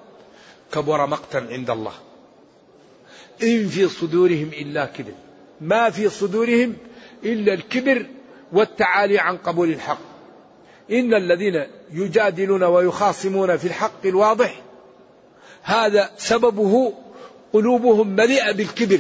كبر 0.74 1.06
مقتا 1.08 1.38
عند 1.38 1.70
الله. 1.70 1.94
إن 3.44 3.68
في 3.68 3.88
صدورهم 3.88 4.52
إلا 4.54 4.86
كبر. 4.86 5.14
ما 5.62 5.90
في 5.90 6.10
صدورهم 6.10 6.78
إلا 7.24 7.54
الكبر 7.54 8.06
والتعالي 8.52 9.20
عن 9.20 9.38
قبول 9.38 9.70
الحق. 9.70 10.00
إن 10.92 11.14
الذين 11.14 11.66
يجادلون 11.94 12.64
ويخاصمون 12.64 13.58
في 13.58 13.68
الحق 13.68 14.06
الواضح 14.06 14.62
هذا 15.64 16.10
سببه 16.18 16.94
قلوبهم 17.54 18.08
مليئة 18.08 18.52
بالكبر. 18.52 19.00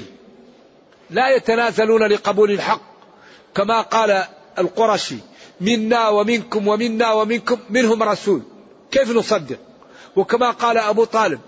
لا 1.10 1.36
يتنازلون 1.36 2.04
لقبول 2.04 2.52
الحق. 2.52 2.91
كما 3.56 3.82
قال 3.82 4.24
القرشي 4.60 5.18
منا 5.62 6.10
ومنكم 6.10 6.68
ومنا 6.68 7.12
ومنكم 7.12 7.60
منهم 7.70 8.04
رسول. 8.04 8.42
كيف 8.92 9.12
نصدق؟ 9.12 9.58
وكما 10.16 10.52
قال 10.52 10.78
أبو 10.78 11.04
طالب 11.04 11.40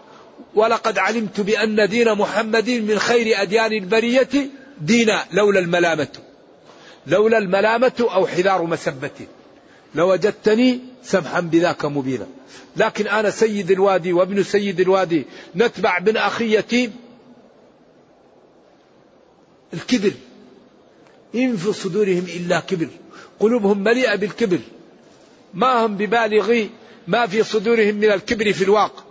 ولقد 0.55 0.97
علمت 0.97 1.41
بأن 1.41 1.89
دين 1.89 2.13
محمد 2.13 2.69
من 2.69 2.99
خير 2.99 3.41
أديان 3.41 3.73
البرية 3.73 4.49
دينا 4.81 5.25
لولا 5.31 5.59
الملامة. 5.59 6.07
لولا 7.07 7.37
الملامة 7.37 7.93
أو 7.99 8.27
حذار 8.27 8.63
مسبة. 8.63 9.27
لوجدتني 9.95 10.79
سمحا 11.03 11.39
بذاك 11.39 11.85
مبينا. 11.85 12.27
لكن 12.77 13.07
أنا 13.07 13.29
سيد 13.29 13.71
الوادي 13.71 14.13
وابن 14.13 14.43
سيد 14.43 14.79
الوادي 14.79 15.25
نتبع 15.55 15.99
بن 15.99 16.17
أخي 16.17 16.55
يتيم 16.57 16.95
الكبر. 19.73 20.11
إن 21.35 21.57
في 21.57 21.73
صدورهم 21.73 22.25
إلا 22.35 22.59
كبر. 22.59 22.87
قلوبهم 23.39 23.83
مليئة 23.83 24.15
بالكبر. 24.15 24.59
ما 25.53 25.85
هم 25.85 25.97
ببالغي 25.97 26.69
ما 27.07 27.27
في 27.27 27.43
صدورهم 27.43 27.95
من 27.95 28.11
الكبر 28.11 28.53
في 28.53 28.63
الواقع. 28.63 29.03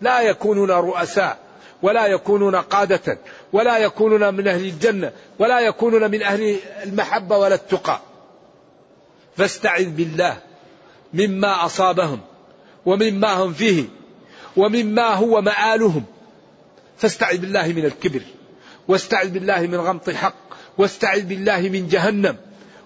لا 0.00 0.20
يكونون 0.20 0.70
رؤساء 0.70 1.38
ولا 1.82 2.06
يكونون 2.06 2.56
قادة 2.56 3.18
ولا 3.52 3.78
يكونون 3.78 4.34
من 4.34 4.48
أهل 4.48 4.64
الجنة 4.64 5.12
ولا 5.38 5.60
يكونون 5.60 6.10
من 6.10 6.22
أهل 6.22 6.56
المحبة 6.82 7.38
ولا 7.38 7.54
التقى. 7.54 8.00
فاستعذ 9.36 9.90
بالله 9.90 10.36
مما 11.14 11.64
أصابهم 11.66 12.20
ومما 12.86 13.32
هم 13.32 13.52
فيه 13.52 13.84
ومما 14.56 15.14
هو 15.14 15.40
مآلهم. 15.40 16.04
فاستعذ 16.98 17.38
بالله 17.38 17.68
من 17.68 17.84
الكبر 17.84 18.22
واستعذ 18.88 19.28
بالله 19.28 19.60
من 19.60 19.76
غمط 19.76 20.08
الحق 20.08 20.39
واستعذ 20.78 21.22
بالله 21.22 21.60
من 21.60 21.88
جهنم 21.88 22.36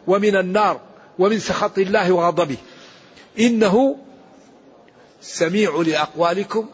ومن 0.07 0.37
النار 0.37 0.81
ومن 1.19 1.39
سخط 1.39 1.79
الله 1.79 2.13
وغضبه. 2.13 2.57
إنه 3.39 3.97
سميع 5.21 5.83
لأقوالكم 5.87 6.71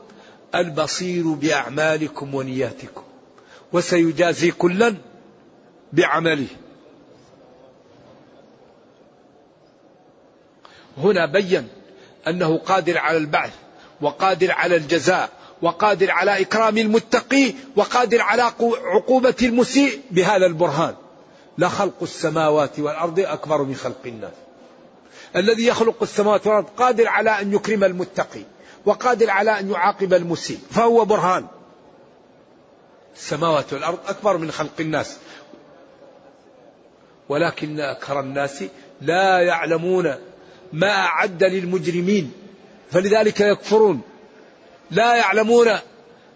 البصير 0.54 1.32
بأعمالكم 1.32 2.34
ونياتكم 2.34 3.02
وسيجازي 3.72 4.50
كلا 4.50 4.94
بعمله. 5.92 6.46
هنا 10.98 11.26
بين 11.26 11.68
أنه 12.28 12.58
قادر 12.58 12.98
على 12.98 13.16
البعث 13.16 13.52
وقادر 14.00 14.52
على 14.52 14.76
الجزاء 14.76 15.39
وقادر 15.62 16.10
على 16.10 16.40
إكرام 16.40 16.78
المتقي 16.78 17.52
وقادر 17.76 18.20
على 18.20 18.42
عقوبة 18.84 19.34
المسيء 19.42 20.00
بهذا 20.10 20.46
البرهان. 20.46 20.94
لخلق 21.58 22.02
السماوات 22.02 22.78
والأرض 22.78 23.20
أكبر 23.20 23.62
من 23.62 23.74
خلق 23.74 24.00
الناس. 24.06 24.32
الذي 25.36 25.66
يخلق 25.66 26.02
السماوات 26.02 26.46
والأرض 26.46 26.66
قادر 26.76 27.08
على 27.08 27.30
أن 27.30 27.54
يكرم 27.54 27.84
المتقي 27.84 28.42
وقادر 28.86 29.30
على 29.30 29.60
أن 29.60 29.70
يعاقب 29.70 30.14
المسيء. 30.14 30.58
فهو 30.70 31.04
برهان. 31.04 31.46
السماوات 33.16 33.72
والأرض 33.72 33.98
أكبر 34.06 34.36
من 34.36 34.50
خلق 34.50 34.80
الناس. 34.80 35.16
ولكن 37.28 37.80
أكثر 37.80 38.20
الناس 38.20 38.64
لا 39.00 39.40
يعلمون 39.40 40.14
ما 40.72 40.92
أعد 40.92 41.44
للمجرمين. 41.44 42.32
فلذلك 42.90 43.40
يكفرون. 43.40 44.00
لا 44.90 45.16
يعلمون 45.16 45.68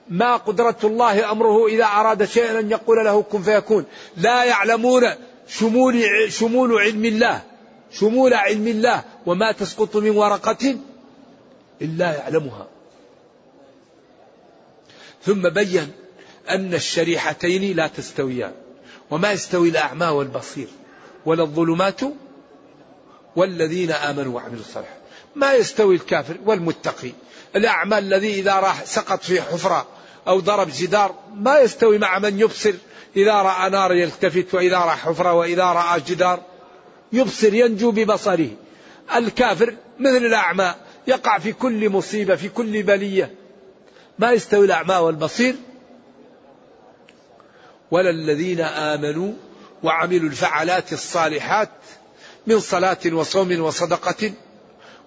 ما 0.09 0.37
قدرة 0.37 0.77
الله 0.85 1.31
أمره 1.31 1.67
إذا 1.67 1.85
أراد 1.85 2.25
شيئا 2.25 2.61
أن 2.61 2.71
يقول 2.71 3.05
له 3.05 3.23
كن 3.23 3.43
فيكون. 3.43 3.85
لا 4.17 4.45
يعلمون 4.45 5.03
شمول, 5.49 6.05
شمول 6.29 6.81
علم 6.81 7.05
الله. 7.05 7.43
شمول 7.93 8.35
علم 8.35 8.67
الله. 8.67 9.05
وما 9.27 9.53
تسقط 9.53 9.97
من 9.97 10.11
ورقة 10.11 10.77
إلا 11.83 12.17
يعلمها. 12.17 12.67
ثم 15.25 15.49
بين 15.49 15.93
أن 16.51 16.75
الشريحتين 16.75 17.77
لا 17.77 17.87
تستويان. 17.87 18.53
وما 19.11 19.33
يستوي 19.33 19.69
الأعمى 19.69 20.07
والبصير. 20.07 20.69
ولا 21.27 21.43
الظلمات 21.43 22.01
والذين 23.37 23.91
آمنوا 23.91 24.35
وعملوا 24.35 24.61
الصالحات. 24.61 24.99
ما 25.37 25.53
يستوي 25.53 25.95
الكافر 25.95 26.37
والمتقي. 26.47 27.13
الأعمى 27.57 27.99
الذي 27.99 28.35
إذا 28.35 28.55
راح 28.55 28.85
سقط 28.85 29.23
في 29.23 29.43
حفرة 29.43 29.87
أو 30.29 30.41
ضرب 30.41 30.69
جدار 30.79 31.15
ما 31.35 31.59
يستوي 31.61 31.99
مع 31.99 32.19
من 32.19 32.41
يبصر 32.41 32.75
إذا 33.17 33.33
رأى 33.33 33.71
نار 33.71 33.93
يلتفت 33.93 34.55
وإذا 34.55 34.79
رأى 34.79 34.97
حفرة 34.97 35.33
وإذا 35.33 35.65
رأى 35.65 36.01
جدار. 36.01 36.43
يبصر 37.13 37.55
ينجو 37.55 37.91
ببصره. 37.91 38.49
الكافر 39.15 39.75
مثل 40.01 40.17
الأعمى 40.17 40.75
يقع 41.07 41.39
في 41.39 41.53
كل 41.53 41.91
مصيبة 41.91 42.37
في 42.37 42.49
كل 42.49 42.83
بلية. 42.83 43.35
ما 44.19 44.33
يستوي 44.33 44.67
الأعمى 44.67 44.95
والبصير. 44.95 45.55
ولا 47.91 48.11
الذين 48.11 48.61
آمنوا 48.61 49.33
وعملوا 49.83 50.29
الفعلات 50.29 50.93
الصالحات 50.93 51.71
من 52.47 52.61
صلاة 52.61 52.99
وصوم 53.13 53.61
وصدقة. 53.61 54.33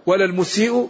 ولا 0.05 0.25
المسيء 0.25 0.89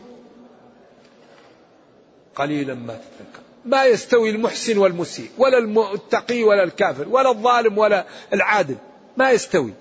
قليلا 2.38 2.74
ما 2.74 2.94
تتذكر. 2.94 3.42
ما 3.66 3.86
يستوي 3.86 4.30
المحسن 4.30 4.78
والمسيء 4.78 5.30
ولا 5.38 5.58
المتقي 5.58 6.44
ولا 6.44 6.64
الكافر 6.64 7.08
ولا 7.10 7.30
الظالم 7.30 7.78
ولا 7.78 8.06
العادل 8.34 8.76
ما 9.18 9.32
يستوي. 9.32 9.74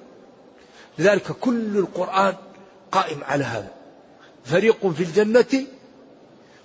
لذلك 0.99 1.33
كل 1.41 1.79
القرآن 1.79 2.35
قائم 2.93 3.25
على 3.25 3.45
هذا. 3.45 3.71
فريق 4.45 4.87
في 4.87 5.03
الجنة 5.03 5.67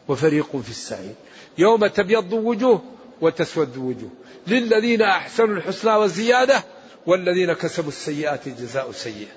وفريق 0.07 0.57
في 0.57 0.69
السعير. 0.69 1.13
يوم 1.57 1.87
تبيض 1.87 2.33
وجوه 2.33 2.81
وتسود 3.21 3.77
وجوه. 3.77 4.09
للذين 4.47 5.01
أحسنوا 5.01 5.55
الحسنى 5.55 5.91
والزيادة 5.91 6.63
والذين 7.05 7.53
كسبوا 7.53 7.89
السيئات 7.89 8.49
جزاء 8.49 8.91
سيئة. 8.91 9.31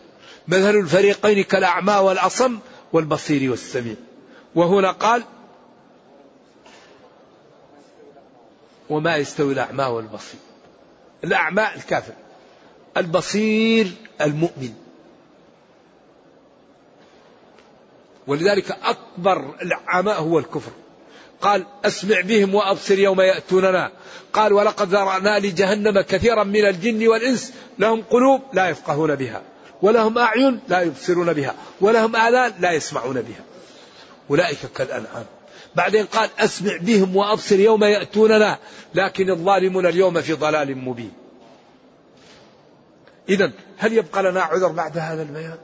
مثل 0.48 0.76
الفريقين 0.76 1.44
كالأعمى 1.44 1.94
والأصم 1.94 2.58
والبصير 2.92 3.50
والسميع. 3.50 3.94
وهنا 4.54 4.90
قال 4.90 5.22
وما 8.90 9.16
يستوي 9.16 9.52
الأعمى 9.52 9.84
والبصير. 9.84 10.40
الأعمى 11.24 11.66
الكافر 11.76 12.12
البصير 12.96 13.92
المؤمن. 14.20 14.74
ولذلك 18.26 18.70
أكبر 18.82 19.54
العماء 19.62 20.20
هو 20.20 20.38
الكفر. 20.38 20.70
قال 21.40 21.66
أسمع 21.84 22.20
بهم 22.20 22.54
وأبصر 22.54 22.98
يوم 22.98 23.20
يأتوننا. 23.20 23.90
قال 24.32 24.52
ولقد 24.52 24.88
ذرأنا 24.88 25.38
لجهنم 25.38 26.00
كثيرا 26.00 26.44
من 26.44 26.64
الجن 26.66 27.08
والإنس 27.08 27.52
لهم 27.78 28.02
قلوب 28.02 28.42
لا 28.52 28.68
يفقهون 28.68 29.14
بها 29.14 29.42
ولهم 29.82 30.18
أعين 30.18 30.60
لا 30.68 30.82
يبصرون 30.82 31.32
بها 31.32 31.54
ولهم 31.80 32.16
آذان 32.16 32.52
لا 32.60 32.72
يسمعون 32.72 33.22
بها. 33.22 33.44
أولئك 34.30 34.58
كالأنعام. 34.76 35.24
بعدين 35.76 36.06
قال 36.06 36.30
أسمع 36.38 36.76
بهم 36.76 37.16
وأبصر 37.16 37.60
يوم 37.60 37.84
يأتوننا 37.84 38.58
لكن 38.94 39.30
الظالمون 39.30 39.86
اليوم 39.86 40.20
في 40.20 40.32
ضلال 40.32 40.78
مبين. 40.78 41.12
إذا 43.28 43.52
هل 43.78 43.92
يبقى 43.92 44.22
لنا 44.22 44.42
عذر 44.42 44.68
بعد 44.68 44.98
هذا 44.98 45.22
البيان؟ 45.22 45.58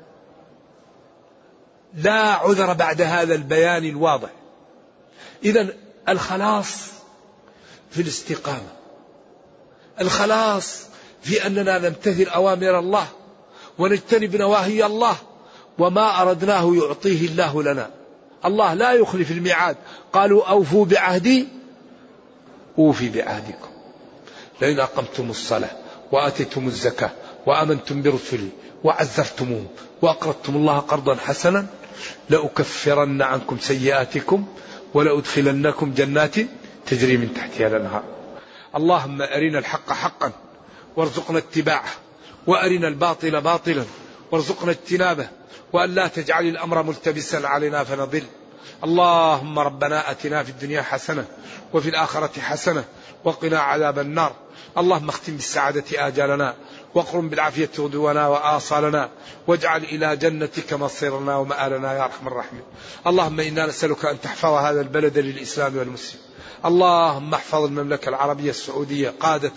لا 1.95 2.21
عذر 2.21 2.73
بعد 2.73 3.03
هذا 3.03 3.35
البيان 3.35 3.85
الواضح. 3.85 4.31
إذا 5.45 5.69
الخلاص 6.09 6.77
في 7.91 8.03
الاستقامة. 8.03 8.73
الخلاص 10.01 10.87
في 11.23 11.47
أننا 11.47 11.79
نمتثل 11.79 12.25
أوامر 12.25 12.79
الله 12.79 13.07
ونجتنب 13.79 14.37
نواهي 14.37 14.87
الله 14.87 15.17
وما 15.79 16.23
أردناه 16.23 16.75
يعطيه 16.75 17.27
الله 17.29 17.63
لنا. 17.63 18.00
الله 18.45 18.75
لا 18.75 18.93
يخلف 18.93 19.31
الميعاد. 19.31 19.77
قالوا 20.13 20.51
أوفوا 20.51 20.85
بعهدي 20.85 21.49
أوفي 22.79 23.09
بعهدكم. 23.09 23.69
لئن 24.63 24.81
أقمتم 24.81 25.31
الصلاة 25.31 25.71
وآتيتم 26.13 26.67
الزكاة 26.67 27.11
وآمنتم 27.47 28.03
برسلي 28.03 28.49
وعزرتموهم 28.85 29.67
وأقرضتم 30.03 30.57
الله 30.57 30.79
قرضا 30.79 31.15
حسنا 31.15 31.67
لأكفرن 32.31 33.23
عنكم 33.23 33.59
سيئاتكم 33.59 34.47
ولأدخلنكم 34.95 35.95
جنات 35.95 36.35
تجري 36.87 37.17
من 37.17 37.35
تحتها 37.35 37.67
الأنهار. 37.67 38.03
اللهم 38.77 39.23
أرنا 39.23 39.59
الحق 39.59 39.93
حقا 39.93 40.33
وارزقنا 40.97 41.39
اتباعه 41.39 41.91
وأرنا 42.47 42.89
الباطل 42.89 43.41
باطلا 43.41 43.85
وارزقنا 44.33 44.71
اجتنابه 44.71 45.29
وأن 45.73 45.95
لا 45.95 46.09
تجعل 46.09 46.47
الأمر 46.47 46.83
ملتبسا 46.83 47.37
علينا 47.37 47.85
فنضل. 47.85 48.23
اللهم 48.85 49.59
ربنا 49.59 50.11
أتنا 50.11 50.43
في 50.43 50.51
الدنيا 50.51 50.83
حسنة 50.83 51.25
وفي 51.73 51.89
الآخرة 51.89 52.41
حسنة 52.41 52.85
وقنا 53.25 53.59
عذاب 53.59 53.99
النار. 53.99 54.33
اللهم 54.79 55.09
اختم 55.09 55.33
بالسعادة 55.37 56.07
آجالنا 56.07 56.55
واقرم 56.95 57.29
بالعافية 57.29 57.71
غدونا 57.79 58.29
وآصالنا 58.29 59.09
واجعل 59.47 59.83
إلى 59.85 60.17
جنتك 60.17 60.73
مصيرنا 60.73 61.37
ومآلنا 61.37 61.95
يا 61.95 62.05
أرحم 62.05 62.27
الراحمين. 62.27 62.63
اللهم 63.07 63.41
إنا 63.41 63.67
نسألك 63.67 64.05
أن 64.05 64.21
تحفظ 64.21 64.53
هذا 64.53 64.81
البلد 64.81 65.19
للإسلام 65.19 65.77
والمسلمين. 65.77 66.30
اللهم 66.65 67.35
احفظ 67.35 67.65
المملكة 67.65 68.09
العربية 68.09 68.51
السعودية 68.51 69.15
قادة 69.21 69.53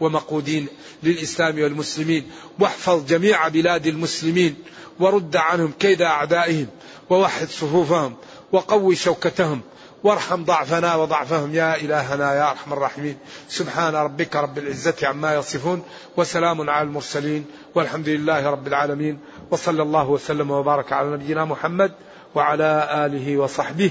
ومقودين 0.00 0.66
للإسلام 1.02 1.62
والمسلمين 1.62 2.30
واحفظ 2.58 3.06
جميع 3.06 3.48
بلاد 3.48 3.86
المسلمين 3.86 4.56
ورد 5.00 5.36
عنهم 5.36 5.72
كيد 5.78 6.02
أعدائهم 6.02 6.66
ووحد 7.10 7.48
صفوفهم 7.48 8.16
وقوي 8.52 8.96
شوكتهم 8.96 9.60
وارحم 10.04 10.44
ضعفنا 10.44 10.94
وضعفهم. 10.94 11.54
يا 11.54 11.76
إلهنا 11.76 12.34
يا 12.34 12.50
أرحم 12.50 12.72
الراحمين. 12.72 13.16
سبحان 13.48 13.94
ربك 13.94 14.36
رب 14.36 14.58
العزة 14.58 14.94
عما 15.02 15.34
يصفون 15.34 15.82
وسلام 16.16 16.70
على 16.70 16.88
المرسلين 16.88 17.44
والحمد 17.74 18.08
لله 18.08 18.50
رب 18.50 18.66
العالمين 18.66 19.18
وصلى 19.50 19.82
الله 19.82 20.08
وسلم 20.08 20.50
وبارك 20.50 20.92
على 20.92 21.10
نبينا 21.10 21.44
محمد 21.44 21.92
وعلى 22.34 22.88
آله 23.06 23.36
وصحبه 23.36 23.90